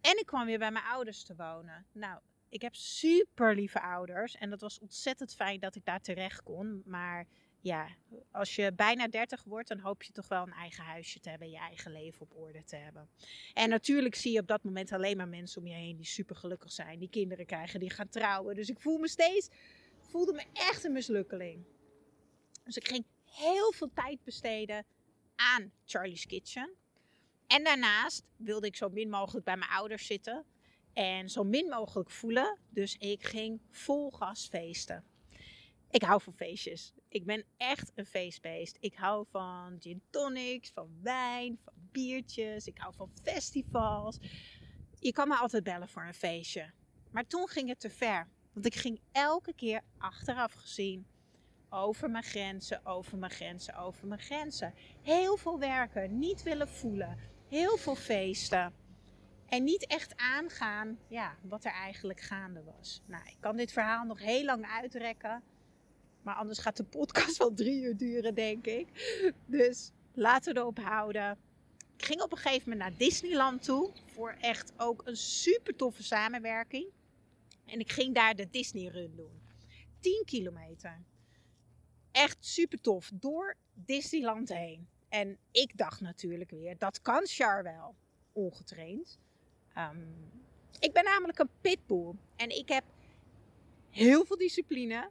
En 0.00 0.18
ik 0.18 0.26
kwam 0.26 0.46
weer 0.46 0.58
bij 0.58 0.70
mijn 0.70 0.84
ouders 0.84 1.24
te 1.24 1.34
wonen. 1.36 1.86
Nou, 1.92 2.20
ik 2.48 2.62
heb 2.62 2.74
super 2.74 3.54
lieve 3.54 3.80
ouders. 3.80 4.34
En 4.36 4.50
dat 4.50 4.60
was 4.60 4.78
ontzettend 4.78 5.34
fijn 5.34 5.60
dat 5.60 5.74
ik 5.74 5.84
daar 5.84 6.00
terecht 6.00 6.42
kon. 6.42 6.82
Maar 6.84 7.26
ja, 7.60 7.88
als 8.30 8.56
je 8.56 8.72
bijna 8.72 9.08
30 9.08 9.44
wordt, 9.44 9.68
dan 9.68 9.78
hoop 9.78 10.02
je 10.02 10.12
toch 10.12 10.28
wel 10.28 10.42
een 10.42 10.52
eigen 10.52 10.84
huisje 10.84 11.20
te 11.20 11.30
hebben, 11.30 11.50
je 11.50 11.58
eigen 11.58 11.92
leven 11.92 12.20
op 12.20 12.34
orde 12.36 12.64
te 12.64 12.76
hebben. 12.76 13.08
En 13.54 13.68
natuurlijk 13.68 14.14
zie 14.14 14.32
je 14.32 14.40
op 14.40 14.46
dat 14.46 14.64
moment 14.64 14.92
alleen 14.92 15.16
maar 15.16 15.28
mensen 15.28 15.60
om 15.60 15.66
je 15.66 15.74
heen 15.74 15.96
die 15.96 16.06
super 16.06 16.36
gelukkig 16.36 16.72
zijn, 16.72 16.98
die 16.98 17.10
kinderen 17.10 17.46
krijgen, 17.46 17.80
die 17.80 17.90
gaan 17.90 18.08
trouwen. 18.08 18.54
Dus 18.54 18.68
ik 18.68 18.80
voel 18.80 18.98
me 18.98 19.08
steeds, 19.08 19.48
voelde 20.00 20.32
me 20.32 20.44
echt 20.52 20.84
een 20.84 20.92
mislukkeling. 20.92 21.64
Dus 22.66 22.76
ik 22.76 22.88
ging 22.88 23.04
heel 23.24 23.72
veel 23.72 23.90
tijd 23.94 24.24
besteden 24.24 24.84
aan 25.36 25.72
Charlie's 25.84 26.26
Kitchen. 26.26 26.74
En 27.46 27.64
daarnaast 27.64 28.24
wilde 28.36 28.66
ik 28.66 28.76
zo 28.76 28.88
min 28.88 29.10
mogelijk 29.10 29.44
bij 29.44 29.56
mijn 29.56 29.70
ouders 29.70 30.06
zitten 30.06 30.44
en 30.92 31.28
zo 31.28 31.44
min 31.44 31.68
mogelijk 31.68 32.10
voelen. 32.10 32.58
Dus 32.68 32.96
ik 32.96 33.24
ging 33.24 33.60
vol 33.70 34.10
gas 34.10 34.48
feesten. 34.48 35.04
Ik 35.90 36.02
hou 36.02 36.22
van 36.22 36.32
feestjes. 36.32 36.92
Ik 37.08 37.24
ben 37.24 37.44
echt 37.56 37.92
een 37.94 38.06
feestbeest. 38.06 38.76
Ik 38.80 38.94
hou 38.94 39.26
van 39.30 39.76
gin 39.80 40.02
tonics, 40.10 40.70
van 40.70 40.98
wijn, 41.02 41.58
van 41.64 41.74
biertjes. 41.92 42.66
Ik 42.66 42.78
hou 42.78 42.94
van 42.94 43.10
festivals. 43.22 44.18
Je 44.98 45.12
kan 45.12 45.28
me 45.28 45.36
altijd 45.36 45.62
bellen 45.62 45.88
voor 45.88 46.02
een 46.02 46.14
feestje. 46.14 46.72
Maar 47.10 47.26
toen 47.26 47.48
ging 47.48 47.68
het 47.68 47.80
te 47.80 47.90
ver. 47.90 48.28
Want 48.52 48.66
ik 48.66 48.74
ging 48.74 49.00
elke 49.12 49.54
keer 49.54 49.82
achteraf 49.98 50.52
gezien 50.52 51.06
over 51.70 52.10
mijn 52.10 52.24
grenzen, 52.24 52.86
over 52.86 53.18
mijn 53.18 53.32
grenzen, 53.32 53.76
over 53.76 54.06
mijn 54.06 54.20
grenzen. 54.20 54.74
Heel 55.02 55.36
veel 55.36 55.58
werken, 55.58 56.18
niet 56.18 56.42
willen 56.42 56.68
voelen, 56.68 57.18
heel 57.48 57.76
veel 57.76 57.94
feesten. 57.94 58.72
En 59.46 59.64
niet 59.64 59.86
echt 59.86 60.16
aangaan 60.16 60.98
ja, 61.08 61.36
wat 61.42 61.64
er 61.64 61.72
eigenlijk 61.72 62.20
gaande 62.20 62.62
was. 62.62 63.02
Nou, 63.06 63.22
ik 63.26 63.36
kan 63.40 63.56
dit 63.56 63.72
verhaal 63.72 64.04
nog 64.04 64.18
heel 64.18 64.44
lang 64.44 64.66
uitrekken. 64.66 65.42
Maar 66.22 66.34
anders 66.34 66.58
gaat 66.58 66.76
de 66.76 66.84
podcast 66.84 67.36
wel 67.36 67.54
drie 67.54 67.82
uur 67.82 67.96
duren, 67.96 68.34
denk 68.34 68.66
ik. 68.66 68.88
Dus 69.46 69.92
laten 70.14 70.54
we 70.54 70.60
erop 70.60 70.78
houden. 70.78 71.38
Ik 71.96 72.04
ging 72.04 72.22
op 72.22 72.32
een 72.32 72.38
gegeven 72.38 72.70
moment 72.70 72.88
naar 72.88 72.98
Disneyland 72.98 73.62
toe. 73.62 73.92
Voor 74.06 74.36
echt 74.40 74.72
ook 74.76 75.02
een 75.04 75.16
super 75.16 75.76
toffe 75.76 76.02
samenwerking. 76.02 76.86
En 77.66 77.80
ik 77.80 77.92
ging 77.92 78.14
daar 78.14 78.36
de 78.36 78.50
Disney 78.50 78.86
Run 78.88 79.16
doen. 79.16 79.40
10 80.00 80.22
kilometer. 80.24 81.04
Echt 82.16 82.36
super 82.40 82.80
tof. 82.80 83.10
Door 83.14 83.56
Disneyland 83.74 84.48
heen. 84.48 84.88
En 85.08 85.38
ik 85.50 85.76
dacht 85.76 86.00
natuurlijk 86.00 86.50
weer, 86.50 86.78
dat 86.78 87.02
kan 87.02 87.26
Char 87.26 87.62
wel. 87.62 87.94
Ongetraind. 88.32 89.18
Ehm, 89.74 90.00
ik 90.78 90.92
ben 90.92 91.04
namelijk 91.04 91.38
een 91.38 91.50
pitbull. 91.60 92.12
En 92.36 92.56
ik 92.58 92.68
heb 92.68 92.84
heel 93.90 94.24
veel 94.24 94.36
discipline. 94.36 95.10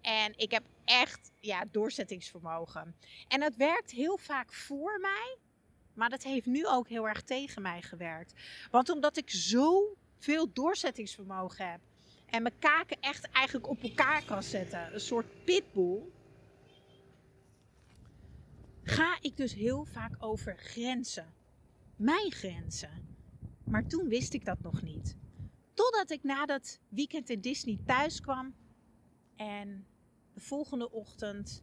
En 0.00 0.32
ik 0.36 0.50
heb 0.50 0.62
echt 0.84 1.30
ja, 1.40 1.64
doorzettingsvermogen. 1.70 2.96
En 3.28 3.42
het 3.42 3.56
werkt 3.56 3.90
heel 3.90 4.16
vaak 4.16 4.52
voor 4.52 4.98
mij. 5.00 5.36
Maar 5.94 6.08
dat 6.08 6.22
heeft 6.22 6.46
nu 6.46 6.66
ook 6.66 6.88
heel 6.88 7.08
erg 7.08 7.22
tegen 7.22 7.62
mij 7.62 7.82
gewerkt. 7.82 8.32
Want 8.70 8.88
omdat 8.88 9.16
ik 9.16 9.30
zo 9.30 9.96
veel 10.18 10.52
doorzettingsvermogen 10.52 11.70
heb. 11.70 11.80
En 12.26 12.42
mijn 12.42 12.58
kaken 12.58 12.96
echt 13.00 13.30
eigenlijk 13.30 13.68
op 13.68 13.82
elkaar 13.82 14.24
kan 14.24 14.42
zetten. 14.42 14.94
Een 14.94 15.00
soort 15.00 15.44
pitbull. 15.44 16.16
Ga 18.88 19.18
ik 19.20 19.36
dus 19.36 19.54
heel 19.54 19.84
vaak 19.84 20.14
over 20.18 20.58
grenzen. 20.58 21.34
Mijn 21.96 22.32
grenzen. 22.32 23.16
Maar 23.64 23.86
toen 23.86 24.08
wist 24.08 24.34
ik 24.34 24.44
dat 24.44 24.60
nog 24.60 24.82
niet. 24.82 25.16
Totdat 25.74 26.10
ik 26.10 26.22
na 26.22 26.46
dat 26.46 26.80
weekend 26.88 27.30
in 27.30 27.40
Disney 27.40 27.78
thuis 27.86 28.20
kwam. 28.20 28.54
En 29.36 29.86
de 30.32 30.40
volgende 30.40 30.90
ochtend 30.90 31.62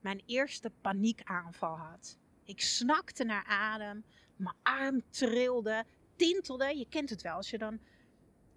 mijn 0.00 0.22
eerste 0.26 0.70
paniekaanval 0.80 1.76
had. 1.76 2.18
Ik 2.44 2.60
snakte 2.60 3.24
naar 3.24 3.44
adem. 3.44 4.04
Mijn 4.36 4.56
arm 4.62 5.02
trilde, 5.10 5.84
tintelde. 6.16 6.78
Je 6.78 6.88
kent 6.88 7.10
het 7.10 7.22
wel 7.22 7.36
als 7.36 7.50
je 7.50 7.58
dan 7.58 7.80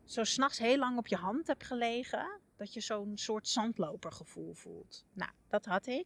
zo 0.05 0.23
s'nachts 0.23 0.57
heel 0.57 0.77
lang 0.77 0.97
op 0.97 1.07
je 1.07 1.15
hand 1.15 1.47
hebt 1.47 1.63
gelegen. 1.63 2.39
Dat 2.55 2.73
je 2.73 2.81
zo'n 2.81 3.17
soort 3.17 3.47
zandlopergevoel 3.47 4.53
voelt. 4.53 5.05
Nou, 5.13 5.31
dat 5.47 5.65
had 5.65 5.87
ik. 5.87 6.05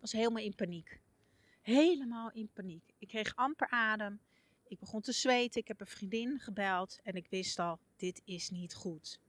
Was 0.00 0.12
helemaal 0.12 0.42
in 0.42 0.54
paniek. 0.54 1.00
Helemaal 1.60 2.30
in 2.30 2.50
paniek. 2.52 2.94
Ik 2.98 3.08
kreeg 3.08 3.36
amper 3.36 3.68
adem. 3.70 4.20
Ik 4.68 4.78
begon 4.78 5.00
te 5.00 5.12
zweten. 5.12 5.60
Ik 5.60 5.68
heb 5.68 5.80
een 5.80 5.86
vriendin 5.86 6.38
gebeld. 6.38 6.98
En 7.02 7.14
ik 7.14 7.26
wist 7.30 7.58
al, 7.58 7.78
dit 7.96 8.22
is 8.24 8.50
niet 8.50 8.74
goed. 8.74 9.20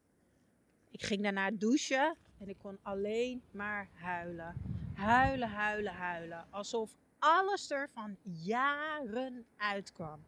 Ik 0.90 1.04
ging 1.04 1.24
daarna 1.24 1.52
douchen. 1.52 2.16
En 2.38 2.50
ik 2.50 2.58
kon 2.58 2.80
alleen 2.82 3.42
maar 3.52 3.90
huilen. 3.94 4.56
Huilen, 4.94 5.50
huilen, 5.50 5.94
huilen. 5.94 6.46
Alsof 6.50 6.96
alles 7.20 7.70
er 7.70 7.90
van 7.94 8.18
jaren 8.24 9.46
uitkwam. 9.58 10.24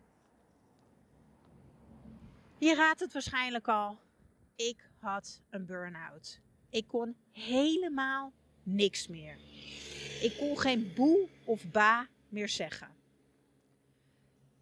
Je 2.57 2.75
raadt 2.75 2.99
het 2.99 3.13
waarschijnlijk 3.13 3.67
al. 3.67 3.97
Ik 4.55 4.89
had 4.99 5.41
een 5.49 5.65
burn-out. 5.65 6.39
Ik 6.69 6.87
kon 6.87 7.15
helemaal 7.31 8.31
niks 8.63 9.07
meer. 9.07 9.37
Ik 10.23 10.37
kon 10.37 10.59
geen 10.59 10.93
boe 10.93 11.29
of 11.43 11.71
ba 11.71 12.07
meer 12.29 12.49
zeggen. 12.49 12.95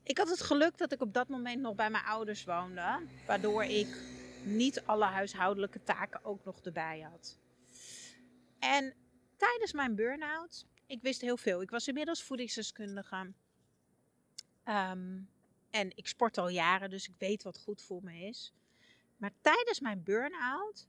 Ik 0.04 0.18
had 0.18 0.30
het 0.30 0.42
geluk 0.42 0.78
dat 0.78 0.92
ik 0.92 1.02
op 1.02 1.14
dat 1.14 1.28
moment 1.28 1.62
nog 1.62 1.76
bij 1.76 1.90
mijn 1.90 2.04
ouders 2.04 2.44
woonde, 2.44 3.00
waardoor 3.28 3.64
ik 3.64 3.88
niet 4.44 4.86
alle 4.86 5.06
huishoudelijke 5.06 5.84
taken 5.84 6.24
ook 6.24 6.44
nog 6.44 6.60
erbij 6.60 7.00
had. 7.00 7.38
En 8.60 8.94
tijdens 9.38 9.74
mijn 9.74 9.96
burn-out, 9.96 10.66
ik 10.86 11.02
wist 11.02 11.22
heel 11.22 11.38
veel. 11.38 11.62
Ik 11.62 11.70
was 11.70 11.88
inmiddels 11.88 12.24
voedingsdeskundige. 12.24 13.34
Um, 14.66 15.30
en 15.70 15.98
ik 15.98 16.08
sport 16.08 16.38
al 16.38 16.50
jaren, 16.50 16.90
dus 16.90 17.08
ik 17.08 17.16
weet 17.18 17.44
wat 17.44 17.58
goed 17.58 17.82
voor 17.82 18.04
me 18.04 18.28
is. 18.28 18.54
Maar 19.18 19.32
tijdens 19.42 19.80
mijn 19.80 20.04
burn-out 20.04 20.88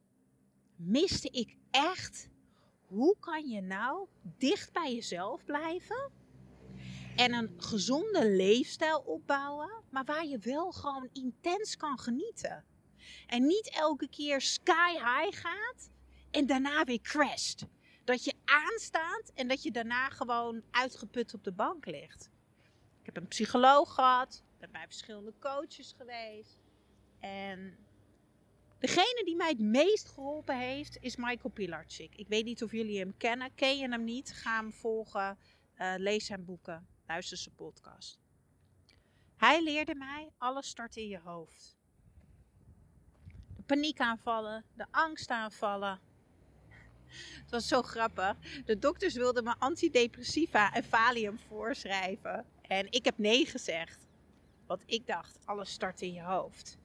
miste 0.77 1.29
ik 1.31 1.57
echt 1.71 2.29
hoe 2.93 3.17
kan 3.21 3.49
je 3.49 3.61
nou 3.61 4.07
dicht 4.23 4.73
bij 4.73 4.95
jezelf 4.95 5.45
blijven 5.45 6.11
en 7.17 7.33
een 7.33 7.55
gezonde 7.57 8.31
leefstijl 8.31 8.99
opbouwen, 8.99 9.71
maar 9.91 10.05
waar 10.05 10.27
je 10.27 10.39
wel 10.39 10.73
gewoon 10.73 11.09
intens 11.13 11.77
kan 11.77 11.99
genieten. 11.99 12.65
En 13.27 13.47
niet 13.47 13.71
elke 13.71 14.09
keer 14.09 14.41
sky 14.41 14.93
high 14.93 15.39
gaat 15.39 15.91
en 16.31 16.47
daarna 16.47 16.85
weer 16.85 17.01
crasht. 17.01 17.67
Dat 18.05 18.25
je 18.25 18.35
aanstaat 18.45 19.31
en 19.35 19.49
dat 19.49 19.63
je 19.63 19.71
daarna 19.71 20.09
gewoon 20.09 20.63
uitgeput 20.71 21.35
op 21.35 21.45
de 21.45 21.53
bank 21.53 21.87
ligt. 21.87 22.31
Ik 23.01 23.07
heb 23.07 23.17
een 23.17 23.29
psycholoog 23.29 23.95
gehad, 23.95 24.43
ben 24.59 24.73
bij 24.73 24.85
verschillende 24.87 25.35
coaches 25.41 25.95
geweest. 25.97 26.59
En 27.21 27.77
degene 28.83 29.23
die 29.25 29.37
mij 29.37 29.49
het 29.49 29.59
meest 29.59 30.09
geholpen 30.09 30.59
heeft 30.59 30.99
is 31.01 31.17
Michael 31.17 31.51
Pilarczyk. 31.53 32.17
Ik 32.17 32.29
weet 32.29 32.45
niet 32.45 32.63
of 32.63 32.73
jullie 32.73 32.99
hem 32.99 33.17
kennen. 33.17 33.55
Ken 33.55 33.79
je 33.79 33.89
hem 33.89 34.05
niet? 34.05 34.33
Ga 34.33 34.57
hem 34.57 34.73
volgen. 34.73 35.39
Uh, 35.79 35.95
lees 35.97 36.27
zijn 36.27 36.45
boeken. 36.45 36.87
Luister 37.07 37.37
zijn 37.37 37.55
podcast. 37.55 38.19
Hij 39.37 39.63
leerde 39.63 39.95
mij, 39.95 40.31
alles 40.39 40.69
start 40.69 40.97
in 40.97 41.09
je 41.09 41.21
hoofd. 41.25 41.77
De 43.57 43.63
paniekaanvallen, 43.63 44.65
de 44.75 44.87
angstaanvallen. 44.91 46.01
Het 47.43 47.51
was 47.51 47.69
zo 47.69 47.83
grappig. 47.83 48.37
De 48.65 48.79
dokters 48.79 49.15
wilden 49.15 49.45
me 49.45 49.55
antidepressiva 49.59 50.73
en 50.73 50.85
valium 50.85 51.39
voorschrijven. 51.39 52.47
En 52.63 52.87
ik 52.91 53.05
heb 53.05 53.19
nee 53.19 53.47
gezegd. 53.47 54.07
Want 54.67 54.83
ik 54.87 55.07
dacht, 55.07 55.39
alles 55.45 55.71
start 55.73 56.01
in 56.01 56.13
je 56.13 56.23
hoofd. 56.23 56.81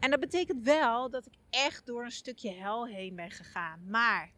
En 0.00 0.10
dat 0.10 0.20
betekent 0.20 0.64
wel 0.64 1.10
dat 1.10 1.26
ik 1.26 1.34
echt 1.50 1.86
door 1.86 2.04
een 2.04 2.10
stukje 2.10 2.52
hel 2.52 2.86
heen 2.86 3.14
ben 3.14 3.30
gegaan. 3.30 3.80
Maar 3.90 4.32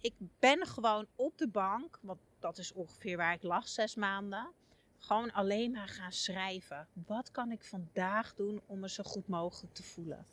ik 0.00 0.14
ben 0.38 0.66
gewoon 0.66 1.06
op 1.16 1.38
de 1.38 1.48
bank, 1.48 1.98
want 2.02 2.18
dat 2.38 2.58
is 2.58 2.72
ongeveer 2.72 3.16
waar 3.16 3.34
ik 3.34 3.42
lag 3.42 3.68
zes 3.68 3.94
maanden. 3.94 4.52
Gewoon 4.98 5.32
alleen 5.32 5.70
maar 5.70 5.88
gaan 5.88 6.12
schrijven. 6.12 6.88
Wat 7.06 7.30
kan 7.30 7.50
ik 7.50 7.64
vandaag 7.64 8.34
doen 8.34 8.60
om 8.66 8.80
me 8.80 8.88
zo 8.88 9.02
goed 9.02 9.28
mogelijk 9.28 9.74
te 9.74 9.82
voelen? 9.82 10.26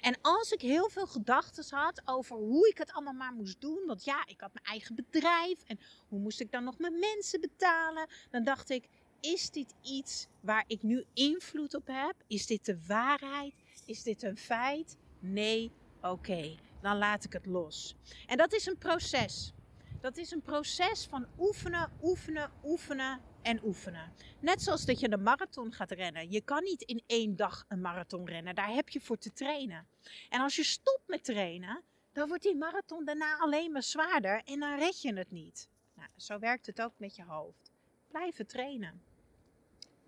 En 0.00 0.16
als 0.22 0.52
ik 0.52 0.60
heel 0.60 0.88
veel 0.88 1.06
gedachten 1.06 1.64
had 1.76 2.02
over 2.04 2.36
hoe 2.36 2.68
ik 2.68 2.78
het 2.78 2.92
allemaal 2.92 3.12
maar 3.12 3.32
moest 3.32 3.60
doen. 3.60 3.86
Want 3.86 4.04
ja, 4.04 4.26
ik 4.26 4.40
had 4.40 4.52
mijn 4.52 4.64
eigen 4.64 4.94
bedrijf. 4.94 5.62
En 5.66 5.80
hoe 6.08 6.18
moest 6.18 6.40
ik 6.40 6.52
dan 6.52 6.64
nog 6.64 6.78
mijn 6.78 6.98
mensen 6.98 7.40
betalen? 7.40 8.06
Dan 8.30 8.44
dacht 8.44 8.70
ik, 8.70 8.88
is 9.20 9.50
dit 9.50 9.74
iets 9.82 10.26
waar 10.40 10.64
ik 10.66 10.82
nu 10.82 11.04
invloed 11.14 11.74
op 11.74 11.86
heb? 11.86 12.14
Is 12.26 12.46
dit 12.46 12.64
de 12.64 12.86
waarheid? 12.86 13.54
Is 13.88 14.02
dit 14.02 14.22
een 14.22 14.36
feit? 14.36 14.96
Nee, 15.18 15.72
oké. 16.02 16.56
Dan 16.80 16.96
laat 16.96 17.24
ik 17.24 17.32
het 17.32 17.46
los. 17.46 17.96
En 18.26 18.36
dat 18.36 18.52
is 18.52 18.66
een 18.66 18.78
proces. 18.78 19.52
Dat 20.00 20.16
is 20.16 20.30
een 20.30 20.42
proces 20.42 21.06
van 21.06 21.26
oefenen, 21.38 21.90
oefenen, 22.02 22.50
oefenen 22.64 23.20
en 23.42 23.64
oefenen. 23.64 24.12
Net 24.40 24.62
zoals 24.62 24.84
dat 24.84 25.00
je 25.00 25.12
een 25.12 25.22
marathon 25.22 25.72
gaat 25.72 25.90
rennen. 25.90 26.30
Je 26.30 26.40
kan 26.40 26.62
niet 26.62 26.82
in 26.82 27.02
één 27.06 27.36
dag 27.36 27.64
een 27.68 27.80
marathon 27.80 28.26
rennen. 28.26 28.54
Daar 28.54 28.72
heb 28.74 28.88
je 28.88 29.00
voor 29.00 29.18
te 29.18 29.32
trainen. 29.32 29.86
En 30.28 30.40
als 30.40 30.56
je 30.56 30.64
stopt 30.64 31.02
met 31.06 31.24
trainen, 31.24 31.82
dan 32.12 32.28
wordt 32.28 32.42
die 32.42 32.56
marathon 32.56 33.04
daarna 33.04 33.38
alleen 33.38 33.72
maar 33.72 33.82
zwaarder 33.82 34.42
en 34.44 34.60
dan 34.60 34.78
red 34.78 35.02
je 35.02 35.14
het 35.14 35.30
niet. 35.30 35.68
Nou, 35.94 36.08
zo 36.16 36.38
werkt 36.38 36.66
het 36.66 36.82
ook 36.82 36.94
met 36.96 37.16
je 37.16 37.24
hoofd. 37.24 37.70
Blijven 38.08 38.46
trainen. 38.46 39.02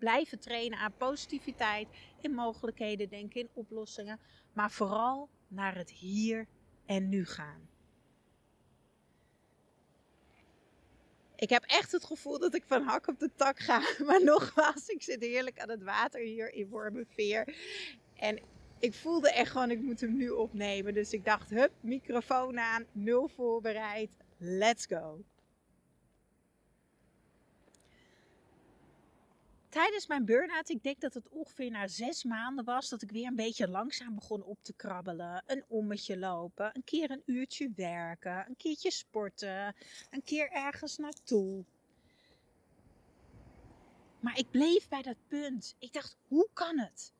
Blijven 0.01 0.39
trainen 0.39 0.79
aan 0.79 0.93
positiviteit, 0.97 1.87
in 2.21 2.33
mogelijkheden 2.33 3.09
denken, 3.09 3.41
in 3.41 3.49
oplossingen. 3.53 4.19
Maar 4.53 4.71
vooral 4.71 5.29
naar 5.47 5.75
het 5.75 5.91
hier 5.91 6.47
en 6.85 7.09
nu 7.09 7.25
gaan. 7.25 7.69
Ik 11.35 11.49
heb 11.49 11.63
echt 11.63 11.91
het 11.91 12.05
gevoel 12.05 12.39
dat 12.39 12.55
ik 12.55 12.63
van 12.65 12.83
hak 12.83 13.07
op 13.07 13.19
de 13.19 13.29
tak 13.35 13.59
ga. 13.59 13.81
Maar 14.07 14.23
nogmaals, 14.23 14.87
ik 14.87 15.01
zit 15.01 15.21
heerlijk 15.21 15.59
aan 15.59 15.69
het 15.69 15.83
water 15.83 16.21
hier 16.21 16.53
in 16.53 16.69
Wormenveer. 16.69 17.55
En 18.15 18.39
ik 18.79 18.93
voelde 18.93 19.31
echt 19.31 19.51
gewoon, 19.51 19.71
ik 19.71 19.81
moet 19.81 20.01
hem 20.01 20.15
nu 20.15 20.29
opnemen. 20.29 20.93
Dus 20.93 21.13
ik 21.13 21.25
dacht, 21.25 21.49
hup, 21.49 21.71
microfoon 21.81 22.59
aan, 22.59 22.85
nul 22.91 23.27
voorbereid. 23.27 24.09
Let's 24.37 24.85
go. 24.85 25.23
Tijdens 29.71 30.07
mijn 30.07 30.25
burn-out, 30.25 30.69
ik 30.69 30.83
denk 30.83 30.99
dat 31.01 31.13
het 31.13 31.29
ongeveer 31.29 31.71
na 31.71 31.87
zes 31.87 32.23
maanden 32.23 32.65
was, 32.65 32.89
dat 32.89 33.01
ik 33.01 33.11
weer 33.11 33.27
een 33.27 33.35
beetje 33.35 33.67
langzaam 33.67 34.15
begon 34.15 34.43
op 34.43 34.57
te 34.61 34.73
krabbelen. 34.73 35.43
Een 35.45 35.63
ommetje 35.67 36.17
lopen, 36.17 36.71
een 36.73 36.83
keer 36.83 37.11
een 37.11 37.23
uurtje 37.25 37.71
werken, 37.75 38.45
een 38.47 38.55
keertje 38.55 38.91
sporten, 38.91 39.75
een 40.09 40.23
keer 40.23 40.51
ergens 40.51 40.97
naartoe. 40.97 41.65
Maar 44.19 44.37
ik 44.37 44.51
bleef 44.51 44.87
bij 44.87 45.01
dat 45.01 45.17
punt. 45.27 45.75
Ik 45.79 45.93
dacht, 45.93 46.17
hoe 46.27 46.49
kan 46.53 46.79
het 46.79 47.13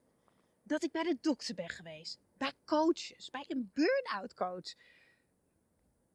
dat 0.63 0.83
ik 0.83 0.91
bij 0.91 1.03
de 1.03 1.17
dokter 1.21 1.55
ben 1.55 1.69
geweest? 1.69 2.19
Bij 2.37 2.51
coaches, 2.65 3.29
bij 3.29 3.45
een 3.47 3.71
burn-out 3.73 4.33
coach. 4.33 4.73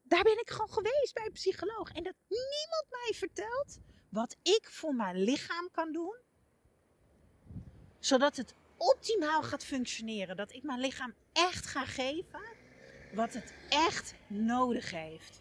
Daar 0.02 0.22
ben 0.22 0.40
ik 0.40 0.50
gewoon 0.50 0.72
geweest 0.72 1.14
bij 1.14 1.26
een 1.26 1.32
psycholoog. 1.32 1.92
En 1.92 2.02
dat 2.02 2.14
niemand 2.28 2.86
mij 2.90 3.12
vertelt 3.14 3.78
wat 4.08 4.36
ik 4.42 4.68
voor 4.70 4.94
mijn 4.94 5.16
lichaam 5.16 5.70
kan 5.70 5.92
doen, 5.92 6.24
zodat 8.06 8.36
het 8.36 8.54
optimaal 8.76 9.42
gaat 9.42 9.64
functioneren. 9.64 10.36
Dat 10.36 10.52
ik 10.52 10.62
mijn 10.62 10.80
lichaam 10.80 11.14
echt 11.32 11.66
ga 11.66 11.84
geven 11.84 12.40
wat 13.12 13.32
het 13.32 13.54
echt 13.68 14.14
nodig 14.26 14.90
heeft. 14.90 15.40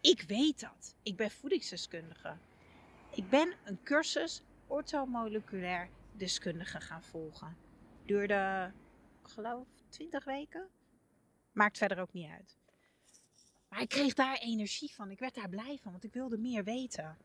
Ik 0.00 0.22
weet 0.22 0.60
dat. 0.60 0.94
Ik 1.02 1.16
ben 1.16 1.30
voedingsdeskundige. 1.30 2.36
Ik 3.10 3.28
ben 3.28 3.54
een 3.64 3.82
cursus 3.82 4.42
orthomoleculair 4.66 5.88
deskundige 6.12 6.80
gaan 6.80 7.02
volgen. 7.02 7.56
Duurde, 8.04 8.72
ik 9.22 9.28
geloof, 9.28 9.66
20 9.88 10.24
weken. 10.24 10.68
Maakt 11.52 11.78
verder 11.78 12.00
ook 12.00 12.12
niet 12.12 12.30
uit. 12.30 12.56
Maar 13.68 13.80
ik 13.80 13.88
kreeg 13.88 14.14
daar 14.14 14.38
energie 14.38 14.94
van. 14.94 15.10
Ik 15.10 15.18
werd 15.18 15.34
daar 15.34 15.48
blij 15.48 15.78
van, 15.82 15.92
want 15.92 16.04
ik 16.04 16.12
wilde 16.12 16.38
meer 16.38 16.64
weten. 16.64 17.16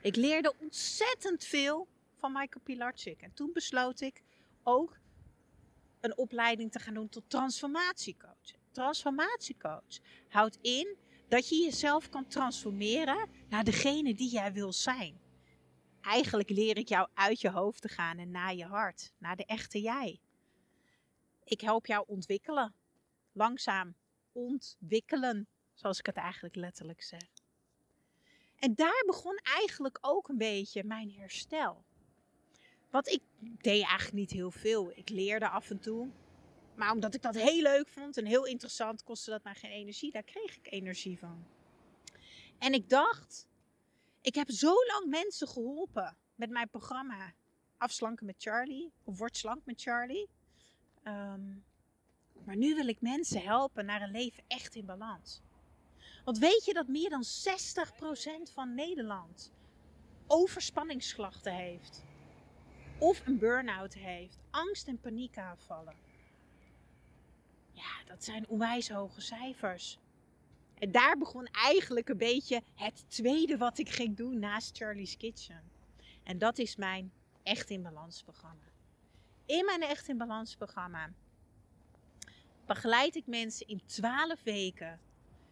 Ik 0.00 0.16
leerde 0.16 0.54
ontzettend 0.58 1.44
veel 1.44 1.88
van 2.20 2.32
Michael 2.32 2.64
Pilarczyk. 2.64 3.22
En 3.22 3.34
toen 3.34 3.50
besloot 3.52 4.00
ik 4.00 4.22
ook 4.62 4.98
een 6.00 6.18
opleiding 6.18 6.72
te 6.72 6.78
gaan 6.78 6.94
doen 6.94 7.08
tot 7.08 7.30
transformatiecoach. 7.30 8.58
Transformatiecoach 8.70 9.98
houdt 10.28 10.58
in 10.60 10.96
dat 11.28 11.48
je 11.48 11.56
jezelf 11.56 12.08
kan 12.08 12.26
transformeren 12.26 13.28
naar 13.48 13.64
degene 13.64 14.14
die 14.14 14.30
jij 14.30 14.52
wil 14.52 14.72
zijn. 14.72 15.20
Eigenlijk 16.00 16.50
leer 16.50 16.76
ik 16.76 16.88
jou 16.88 17.08
uit 17.14 17.40
je 17.40 17.50
hoofd 17.50 17.82
te 17.82 17.88
gaan 17.88 18.18
en 18.18 18.30
naar 18.30 18.54
je 18.54 18.64
hart, 18.64 19.12
naar 19.18 19.36
de 19.36 19.44
echte 19.44 19.80
jij. 19.80 20.20
Ik 21.44 21.60
help 21.60 21.86
jou 21.86 22.04
ontwikkelen. 22.06 22.74
Langzaam 23.32 23.94
ontwikkelen, 24.32 25.48
zoals 25.74 25.98
ik 25.98 26.06
het 26.06 26.16
eigenlijk 26.16 26.54
letterlijk 26.54 27.02
zeg. 27.02 27.28
En 28.56 28.74
daar 28.74 29.02
begon 29.06 29.36
eigenlijk 29.42 29.98
ook 30.00 30.28
een 30.28 30.38
beetje 30.38 30.84
mijn 30.84 31.10
herstel. 31.10 31.84
Want 32.90 33.08
ik 33.08 33.20
deed 33.40 33.82
eigenlijk 33.82 34.12
niet 34.12 34.30
heel 34.30 34.50
veel. 34.50 34.92
Ik 34.94 35.08
leerde 35.08 35.48
af 35.48 35.70
en 35.70 35.80
toe. 35.80 36.08
Maar 36.74 36.92
omdat 36.92 37.14
ik 37.14 37.22
dat 37.22 37.34
heel 37.34 37.62
leuk 37.62 37.88
vond 37.88 38.16
en 38.16 38.24
heel 38.24 38.46
interessant, 38.46 39.02
kostte 39.02 39.30
dat 39.30 39.44
mij 39.44 39.54
geen 39.54 39.70
energie. 39.70 40.12
Daar 40.12 40.22
kreeg 40.22 40.56
ik 40.56 40.72
energie 40.72 41.18
van. 41.18 41.46
En 42.58 42.72
ik 42.72 42.88
dacht, 42.88 43.46
ik 44.20 44.34
heb 44.34 44.50
zo 44.50 44.72
lang 44.86 45.06
mensen 45.06 45.48
geholpen 45.48 46.16
met 46.34 46.50
mijn 46.50 46.68
programma 46.68 47.32
Afslanken 47.76 48.26
met 48.26 48.34
Charlie. 48.38 48.92
Of 49.04 49.18
Word 49.18 49.36
slank 49.36 49.64
met 49.64 49.80
Charlie. 49.82 50.28
Ehm, 51.02 51.54
maar 52.44 52.56
nu 52.56 52.74
wil 52.74 52.88
ik 52.88 53.00
mensen 53.00 53.42
helpen 53.42 53.84
naar 53.84 54.02
een 54.02 54.10
leven 54.10 54.42
echt 54.46 54.74
in 54.74 54.86
balans. 54.86 55.40
Want 56.24 56.38
weet 56.38 56.64
je 56.64 56.72
dat 56.72 56.88
meer 56.88 57.10
dan 57.10 57.24
60% 57.24 58.50
van 58.52 58.74
Nederland 58.74 59.52
overspanningsklachten 60.26 61.54
heeft? 61.54 62.02
Of 63.00 63.26
een 63.26 63.38
burn-out 63.38 63.94
heeft, 63.94 64.38
angst- 64.50 64.88
en 64.88 65.00
paniekaanvallen. 65.00 65.94
Ja, 67.72 68.04
dat 68.06 68.24
zijn 68.24 68.48
onwijs 68.48 68.90
hoge 68.90 69.20
cijfers. 69.20 69.98
En 70.78 70.92
daar 70.92 71.18
begon 71.18 71.46
eigenlijk 71.46 72.08
een 72.08 72.16
beetje 72.16 72.62
het 72.74 73.04
tweede 73.08 73.56
wat 73.56 73.78
ik 73.78 73.88
ging 73.88 74.16
doen 74.16 74.38
naast 74.38 74.76
Charlie's 74.76 75.16
Kitchen. 75.16 75.62
En 76.22 76.38
dat 76.38 76.58
is 76.58 76.76
mijn 76.76 77.12
Echt 77.42 77.70
in 77.70 77.82
Balans 77.82 78.22
programma. 78.22 78.64
In 79.46 79.64
mijn 79.64 79.82
Echt 79.82 80.08
in 80.08 80.18
Balans 80.18 80.56
programma 80.56 81.12
begeleid 82.66 83.14
ik 83.14 83.26
mensen 83.26 83.66
in 83.66 83.80
12 83.86 84.42
weken 84.42 85.00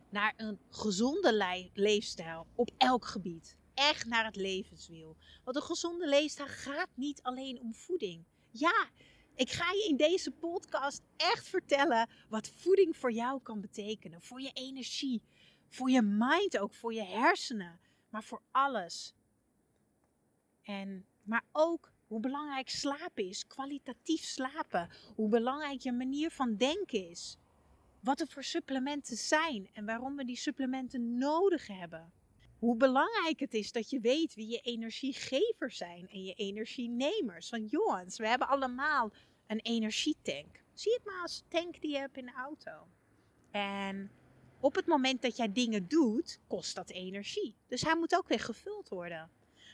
naar 0.09 0.35
een 0.37 0.59
gezonde 0.70 1.68
leefstijl 1.75 2.46
op 2.55 2.70
elk 2.79 3.05
gebied. 3.05 3.57
Echt 3.79 4.07
naar 4.07 4.25
het 4.25 4.37
levenswiel. 4.37 5.17
Want 5.45 5.57
een 5.57 5.62
gezonde 5.62 6.09
leefstijl 6.09 6.49
gaat 6.49 6.88
niet 6.95 7.23
alleen 7.23 7.61
om 7.61 7.75
voeding. 7.75 8.25
Ja, 8.51 8.87
ik 9.35 9.51
ga 9.51 9.73
je 9.73 9.87
in 9.88 9.97
deze 9.97 10.31
podcast 10.31 11.03
echt 11.17 11.49
vertellen 11.49 12.09
wat 12.29 12.49
voeding 12.49 12.97
voor 12.97 13.12
jou 13.12 13.43
kan 13.43 13.61
betekenen. 13.61 14.23
Voor 14.23 14.41
je 14.41 14.51
energie, 14.53 15.23
voor 15.69 15.91
je 15.91 16.03
mind 16.03 16.59
ook, 16.59 16.75
voor 16.75 16.95
je 16.95 17.05
hersenen, 17.05 17.81
maar 18.09 18.23
voor 18.23 18.43
alles. 18.51 19.14
En, 20.62 21.07
maar 21.23 21.45
ook 21.53 21.93
hoe 22.07 22.21
belangrijk 22.21 22.69
slapen 22.69 23.29
is, 23.29 23.47
kwalitatief 23.47 24.23
slapen. 24.23 24.91
Hoe 25.14 25.29
belangrijk 25.29 25.81
je 25.81 25.93
manier 25.93 26.31
van 26.31 26.57
denken 26.57 27.09
is. 27.09 27.37
Wat 28.01 28.21
er 28.21 28.27
voor 28.27 28.45
supplementen 28.45 29.17
zijn 29.17 29.71
en 29.73 29.85
waarom 29.85 30.17
we 30.17 30.25
die 30.25 30.37
supplementen 30.37 31.19
nodig 31.19 31.67
hebben. 31.67 32.12
Hoe 32.59 32.77
belangrijk 32.77 33.40
het 33.40 33.55
is 33.55 33.73
dat 33.73 33.90
je 33.90 34.01
weet 34.01 34.35
wie 34.35 34.49
je 34.49 34.61
energiegevers 34.61 35.77
zijn 35.77 36.09
en 36.09 36.25
je 36.25 36.35
energienemers. 36.35 37.51
Want 37.51 37.71
jongens, 37.71 38.18
we 38.18 38.29
hebben 38.29 38.49
allemaal 38.49 39.12
een 39.47 39.61
energietank. 39.61 40.62
Zie 40.75 40.92
het 40.92 41.05
maar 41.05 41.23
als 41.23 41.44
tank 41.49 41.81
die 41.81 41.90
je 41.90 41.99
hebt 41.99 42.16
in 42.16 42.27
de 42.27 42.33
auto. 42.33 42.73
En 43.51 44.11
op 44.61 44.75
het 44.75 44.87
moment 44.87 45.23
dat 45.23 45.37
jij 45.37 45.53
dingen 45.53 45.88
doet, 45.88 46.40
kost 46.47 46.75
dat 46.75 46.90
energie. 46.90 47.55
Dus 47.66 47.83
hij 47.83 47.97
moet 47.97 48.16
ook 48.16 48.29
weer 48.29 48.40
gevuld 48.40 48.88
worden. 48.88 49.31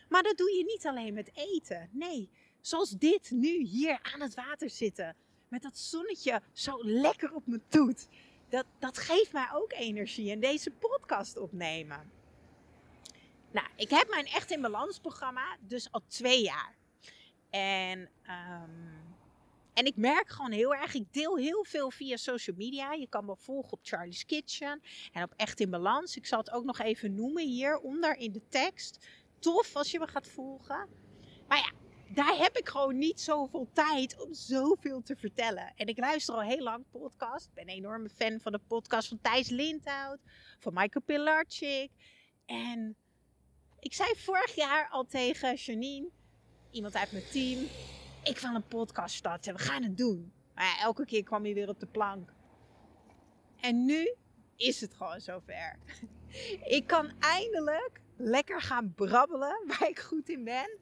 Maar 0.08 0.22
dat 0.22 0.36
doe 0.36 0.56
je 0.56 0.64
niet 0.64 0.86
alleen 0.86 1.14
met 1.14 1.30
eten. 1.34 1.88
Nee, 1.92 2.30
zoals 2.60 2.90
dit 2.90 3.30
nu 3.30 3.62
hier 3.62 3.98
aan 4.02 4.20
het 4.20 4.34
water 4.34 4.70
zitten. 4.70 5.16
Met 5.48 5.62
dat 5.62 5.78
zonnetje 5.78 6.42
zo 6.52 6.78
lekker 6.82 7.34
op 7.34 7.46
me 7.46 7.60
doet. 7.68 8.08
Dat, 8.48 8.66
dat 8.78 8.98
geeft 8.98 9.32
mij 9.32 9.48
ook 9.52 9.72
energie. 9.72 10.30
En 10.30 10.40
deze 10.40 10.70
podcast 10.70 11.36
opnemen. 11.36 12.10
Nou, 13.54 13.66
ik 13.76 13.90
heb 13.90 14.08
mijn 14.08 14.26
Echt 14.26 14.50
in 14.50 14.60
Balans 14.60 14.98
programma 14.98 15.56
dus 15.60 15.92
al 15.92 16.02
twee 16.06 16.42
jaar. 16.42 16.74
En, 17.50 17.98
um, 17.98 19.16
en 19.74 19.84
ik 19.84 19.96
merk 19.96 20.28
gewoon 20.28 20.50
heel 20.50 20.74
erg, 20.74 20.94
ik 20.94 21.12
deel 21.12 21.36
heel 21.36 21.64
veel 21.64 21.90
via 21.90 22.16
social 22.16 22.56
media. 22.56 22.92
Je 22.92 23.08
kan 23.08 23.24
me 23.24 23.36
volgen 23.36 23.72
op 23.72 23.78
Charlie's 23.82 24.26
Kitchen 24.26 24.82
en 25.12 25.22
op 25.22 25.32
Echt 25.36 25.60
in 25.60 25.70
Balans. 25.70 26.16
Ik 26.16 26.26
zal 26.26 26.38
het 26.38 26.50
ook 26.50 26.64
nog 26.64 26.80
even 26.80 27.14
noemen 27.14 27.46
hieronder 27.46 28.16
in 28.16 28.32
de 28.32 28.48
tekst 28.48 29.08
tof 29.38 29.76
als 29.76 29.90
je 29.90 29.98
me 29.98 30.06
gaat 30.06 30.28
volgen. 30.28 30.88
Maar 31.48 31.58
ja, 31.58 31.72
daar 32.14 32.36
heb 32.36 32.56
ik 32.56 32.68
gewoon 32.68 32.98
niet 32.98 33.20
zoveel 33.20 33.68
tijd 33.72 34.20
om 34.20 34.34
zoveel 34.34 35.02
te 35.02 35.16
vertellen. 35.16 35.72
En 35.76 35.86
ik 35.86 35.98
luister 35.98 36.34
al 36.34 36.42
heel 36.42 36.62
lang 36.62 36.84
podcast. 36.90 37.46
Ik 37.46 37.54
ben 37.54 37.68
een 37.68 37.74
enorme 37.74 38.08
fan 38.08 38.40
van 38.40 38.52
de 38.52 38.60
podcast 38.66 39.08
van 39.08 39.20
Thijs 39.22 39.48
Lindhout, 39.48 40.18
van 40.58 40.72
Michael 40.74 41.04
Pilarczyk. 41.04 41.90
En 42.46 42.96
ik 43.84 43.92
zei 43.92 44.14
vorig 44.16 44.54
jaar 44.54 44.88
al 44.90 45.04
tegen 45.04 45.54
Janine, 45.54 46.08
iemand 46.70 46.94
uit 46.94 47.12
mijn 47.12 47.24
team, 47.30 47.66
ik 48.22 48.38
wil 48.38 48.54
een 48.54 48.68
podcast 48.68 49.14
starten. 49.14 49.54
We 49.54 49.60
gaan 49.60 49.82
het 49.82 49.98
doen. 49.98 50.32
Maar 50.54 50.78
elke 50.80 51.04
keer 51.04 51.22
kwam 51.22 51.44
hij 51.44 51.54
weer 51.54 51.68
op 51.68 51.80
de 51.80 51.86
plank. 51.86 52.32
En 53.60 53.84
nu 53.84 54.14
is 54.56 54.80
het 54.80 54.94
gewoon 54.94 55.20
zover. 55.20 55.76
Ik 56.78 56.86
kan 56.86 57.12
eindelijk 57.18 58.00
lekker 58.16 58.60
gaan 58.60 58.94
brabbelen, 58.94 59.62
waar 59.66 59.88
ik 59.88 59.98
goed 59.98 60.28
in 60.28 60.44
ben. 60.44 60.78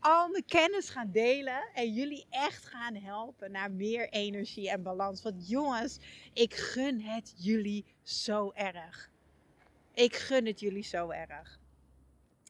Al 0.00 0.28
mijn 0.28 0.44
kennis 0.44 0.90
gaan 0.90 1.10
delen 1.12 1.68
en 1.74 1.92
jullie 1.92 2.26
echt 2.30 2.64
gaan 2.64 2.94
helpen 2.94 3.50
naar 3.50 3.70
meer 3.70 4.08
energie 4.08 4.70
en 4.70 4.82
balans. 4.82 5.22
Want 5.22 5.48
jongens, 5.48 5.98
ik 6.32 6.54
gun 6.54 7.00
het 7.00 7.34
jullie 7.36 7.84
zo 8.02 8.50
erg. 8.54 9.10
Ik 9.94 10.16
gun 10.16 10.46
het 10.46 10.60
jullie 10.60 10.84
zo 10.84 11.10
erg. 11.10 11.58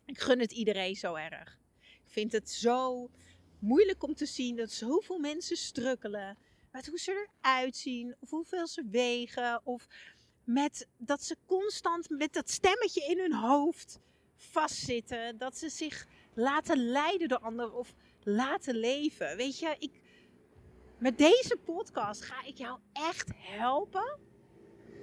Ik 0.08 0.18
gun 0.20 0.40
het 0.40 0.52
iedereen 0.52 0.96
zo 0.96 1.14
erg. 1.14 1.58
Ik 1.80 2.12
vind 2.12 2.32
het 2.32 2.50
zo 2.50 3.10
moeilijk 3.58 4.02
om 4.02 4.14
te 4.14 4.26
zien 4.26 4.56
dat 4.56 4.70
zoveel 4.70 5.18
mensen 5.18 5.56
strukkelen 5.56 6.36
met 6.72 6.86
hoe 6.86 6.98
ze 6.98 7.28
eruit 7.42 7.76
zien, 7.76 8.16
of 8.18 8.30
hoeveel 8.30 8.66
ze 8.66 8.84
wegen, 8.90 9.60
of 9.64 9.86
met 10.44 10.88
dat 10.96 11.22
ze 11.22 11.36
constant 11.46 12.10
met 12.10 12.32
dat 12.32 12.50
stemmetje 12.50 13.04
in 13.04 13.18
hun 13.18 13.34
hoofd 13.34 14.00
vastzitten. 14.36 15.38
Dat 15.38 15.58
ze 15.58 15.68
zich 15.68 16.06
laten 16.34 16.76
leiden 16.90 17.28
door 17.28 17.38
anderen 17.38 17.74
of 17.74 17.94
laten 18.22 18.74
leven. 18.74 19.36
Weet 19.36 19.58
je, 19.58 19.76
ik, 19.78 20.00
met 20.98 21.18
deze 21.18 21.56
podcast 21.64 22.22
ga 22.22 22.44
ik 22.44 22.56
jou 22.56 22.78
echt 22.92 23.30
helpen 23.36 24.18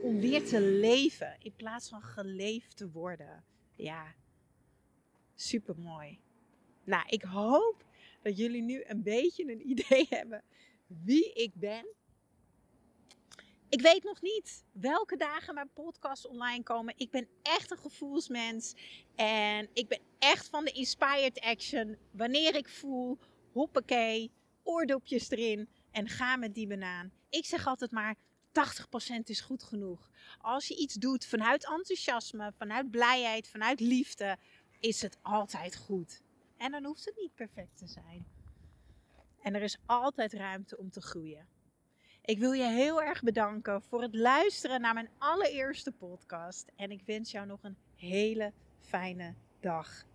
om 0.01 0.19
weer 0.19 0.45
te 0.45 0.61
leven 0.61 1.35
in 1.39 1.53
plaats 1.55 1.89
van 1.89 2.01
geleefd 2.01 2.77
te 2.77 2.91
worden. 2.91 3.43
Ja, 3.75 4.15
super 5.35 5.75
mooi. 5.77 6.19
Nou, 6.83 7.03
ik 7.07 7.23
hoop 7.23 7.85
dat 8.21 8.37
jullie 8.37 8.61
nu 8.61 8.83
een 8.85 9.03
beetje 9.03 9.51
een 9.51 9.69
idee 9.73 10.05
hebben 10.09 10.43
wie 10.87 11.33
ik 11.33 11.51
ben. 11.53 11.85
Ik 13.69 13.81
weet 13.81 14.03
nog 14.03 14.21
niet 14.21 14.63
welke 14.71 15.17
dagen 15.17 15.53
mijn 15.53 15.69
podcasts 15.73 16.27
online 16.27 16.63
komen. 16.63 16.93
Ik 16.97 17.11
ben 17.11 17.27
echt 17.41 17.71
een 17.71 17.77
gevoelsmens. 17.77 18.73
En 19.15 19.69
ik 19.73 19.87
ben 19.87 19.99
echt 20.19 20.49
van 20.49 20.65
de 20.65 20.71
inspired 20.71 21.39
action. 21.39 21.97
Wanneer 22.11 22.55
ik 22.55 22.69
voel, 22.69 23.17
hoppakee, 23.51 24.31
oordopjes 24.63 25.29
erin 25.29 25.69
en 25.91 26.09
ga 26.09 26.35
met 26.35 26.53
die 26.53 26.67
banaan. 26.67 27.11
Ik 27.29 27.45
zeg 27.45 27.67
altijd 27.67 27.91
maar, 27.91 28.15
80% 28.55 29.23
is 29.23 29.41
goed 29.41 29.63
genoeg. 29.63 30.09
Als 30.37 30.67
je 30.67 30.77
iets 30.77 30.93
doet 30.93 31.25
vanuit 31.25 31.65
enthousiasme, 31.65 32.53
vanuit 32.57 32.91
blijheid, 32.91 33.47
vanuit 33.47 33.79
liefde, 33.79 34.37
is 34.85 35.01
het 35.01 35.17
altijd 35.21 35.75
goed. 35.75 36.21
En 36.57 36.71
dan 36.71 36.85
hoeft 36.85 37.05
het 37.05 37.15
niet 37.17 37.35
perfect 37.35 37.77
te 37.77 37.87
zijn. 37.87 38.25
En 39.41 39.55
er 39.55 39.61
is 39.61 39.77
altijd 39.85 40.33
ruimte 40.33 40.77
om 40.77 40.89
te 40.89 41.01
groeien. 41.01 41.47
Ik 42.21 42.39
wil 42.39 42.51
je 42.51 42.67
heel 42.67 43.01
erg 43.01 43.21
bedanken 43.23 43.81
voor 43.81 44.01
het 44.01 44.15
luisteren 44.15 44.81
naar 44.81 44.93
mijn 44.93 45.09
allereerste 45.17 45.91
podcast. 45.91 46.71
En 46.75 46.91
ik 46.91 47.01
wens 47.05 47.31
jou 47.31 47.45
nog 47.45 47.63
een 47.63 47.77
hele 47.95 48.53
fijne 48.79 49.33
dag. 49.59 50.05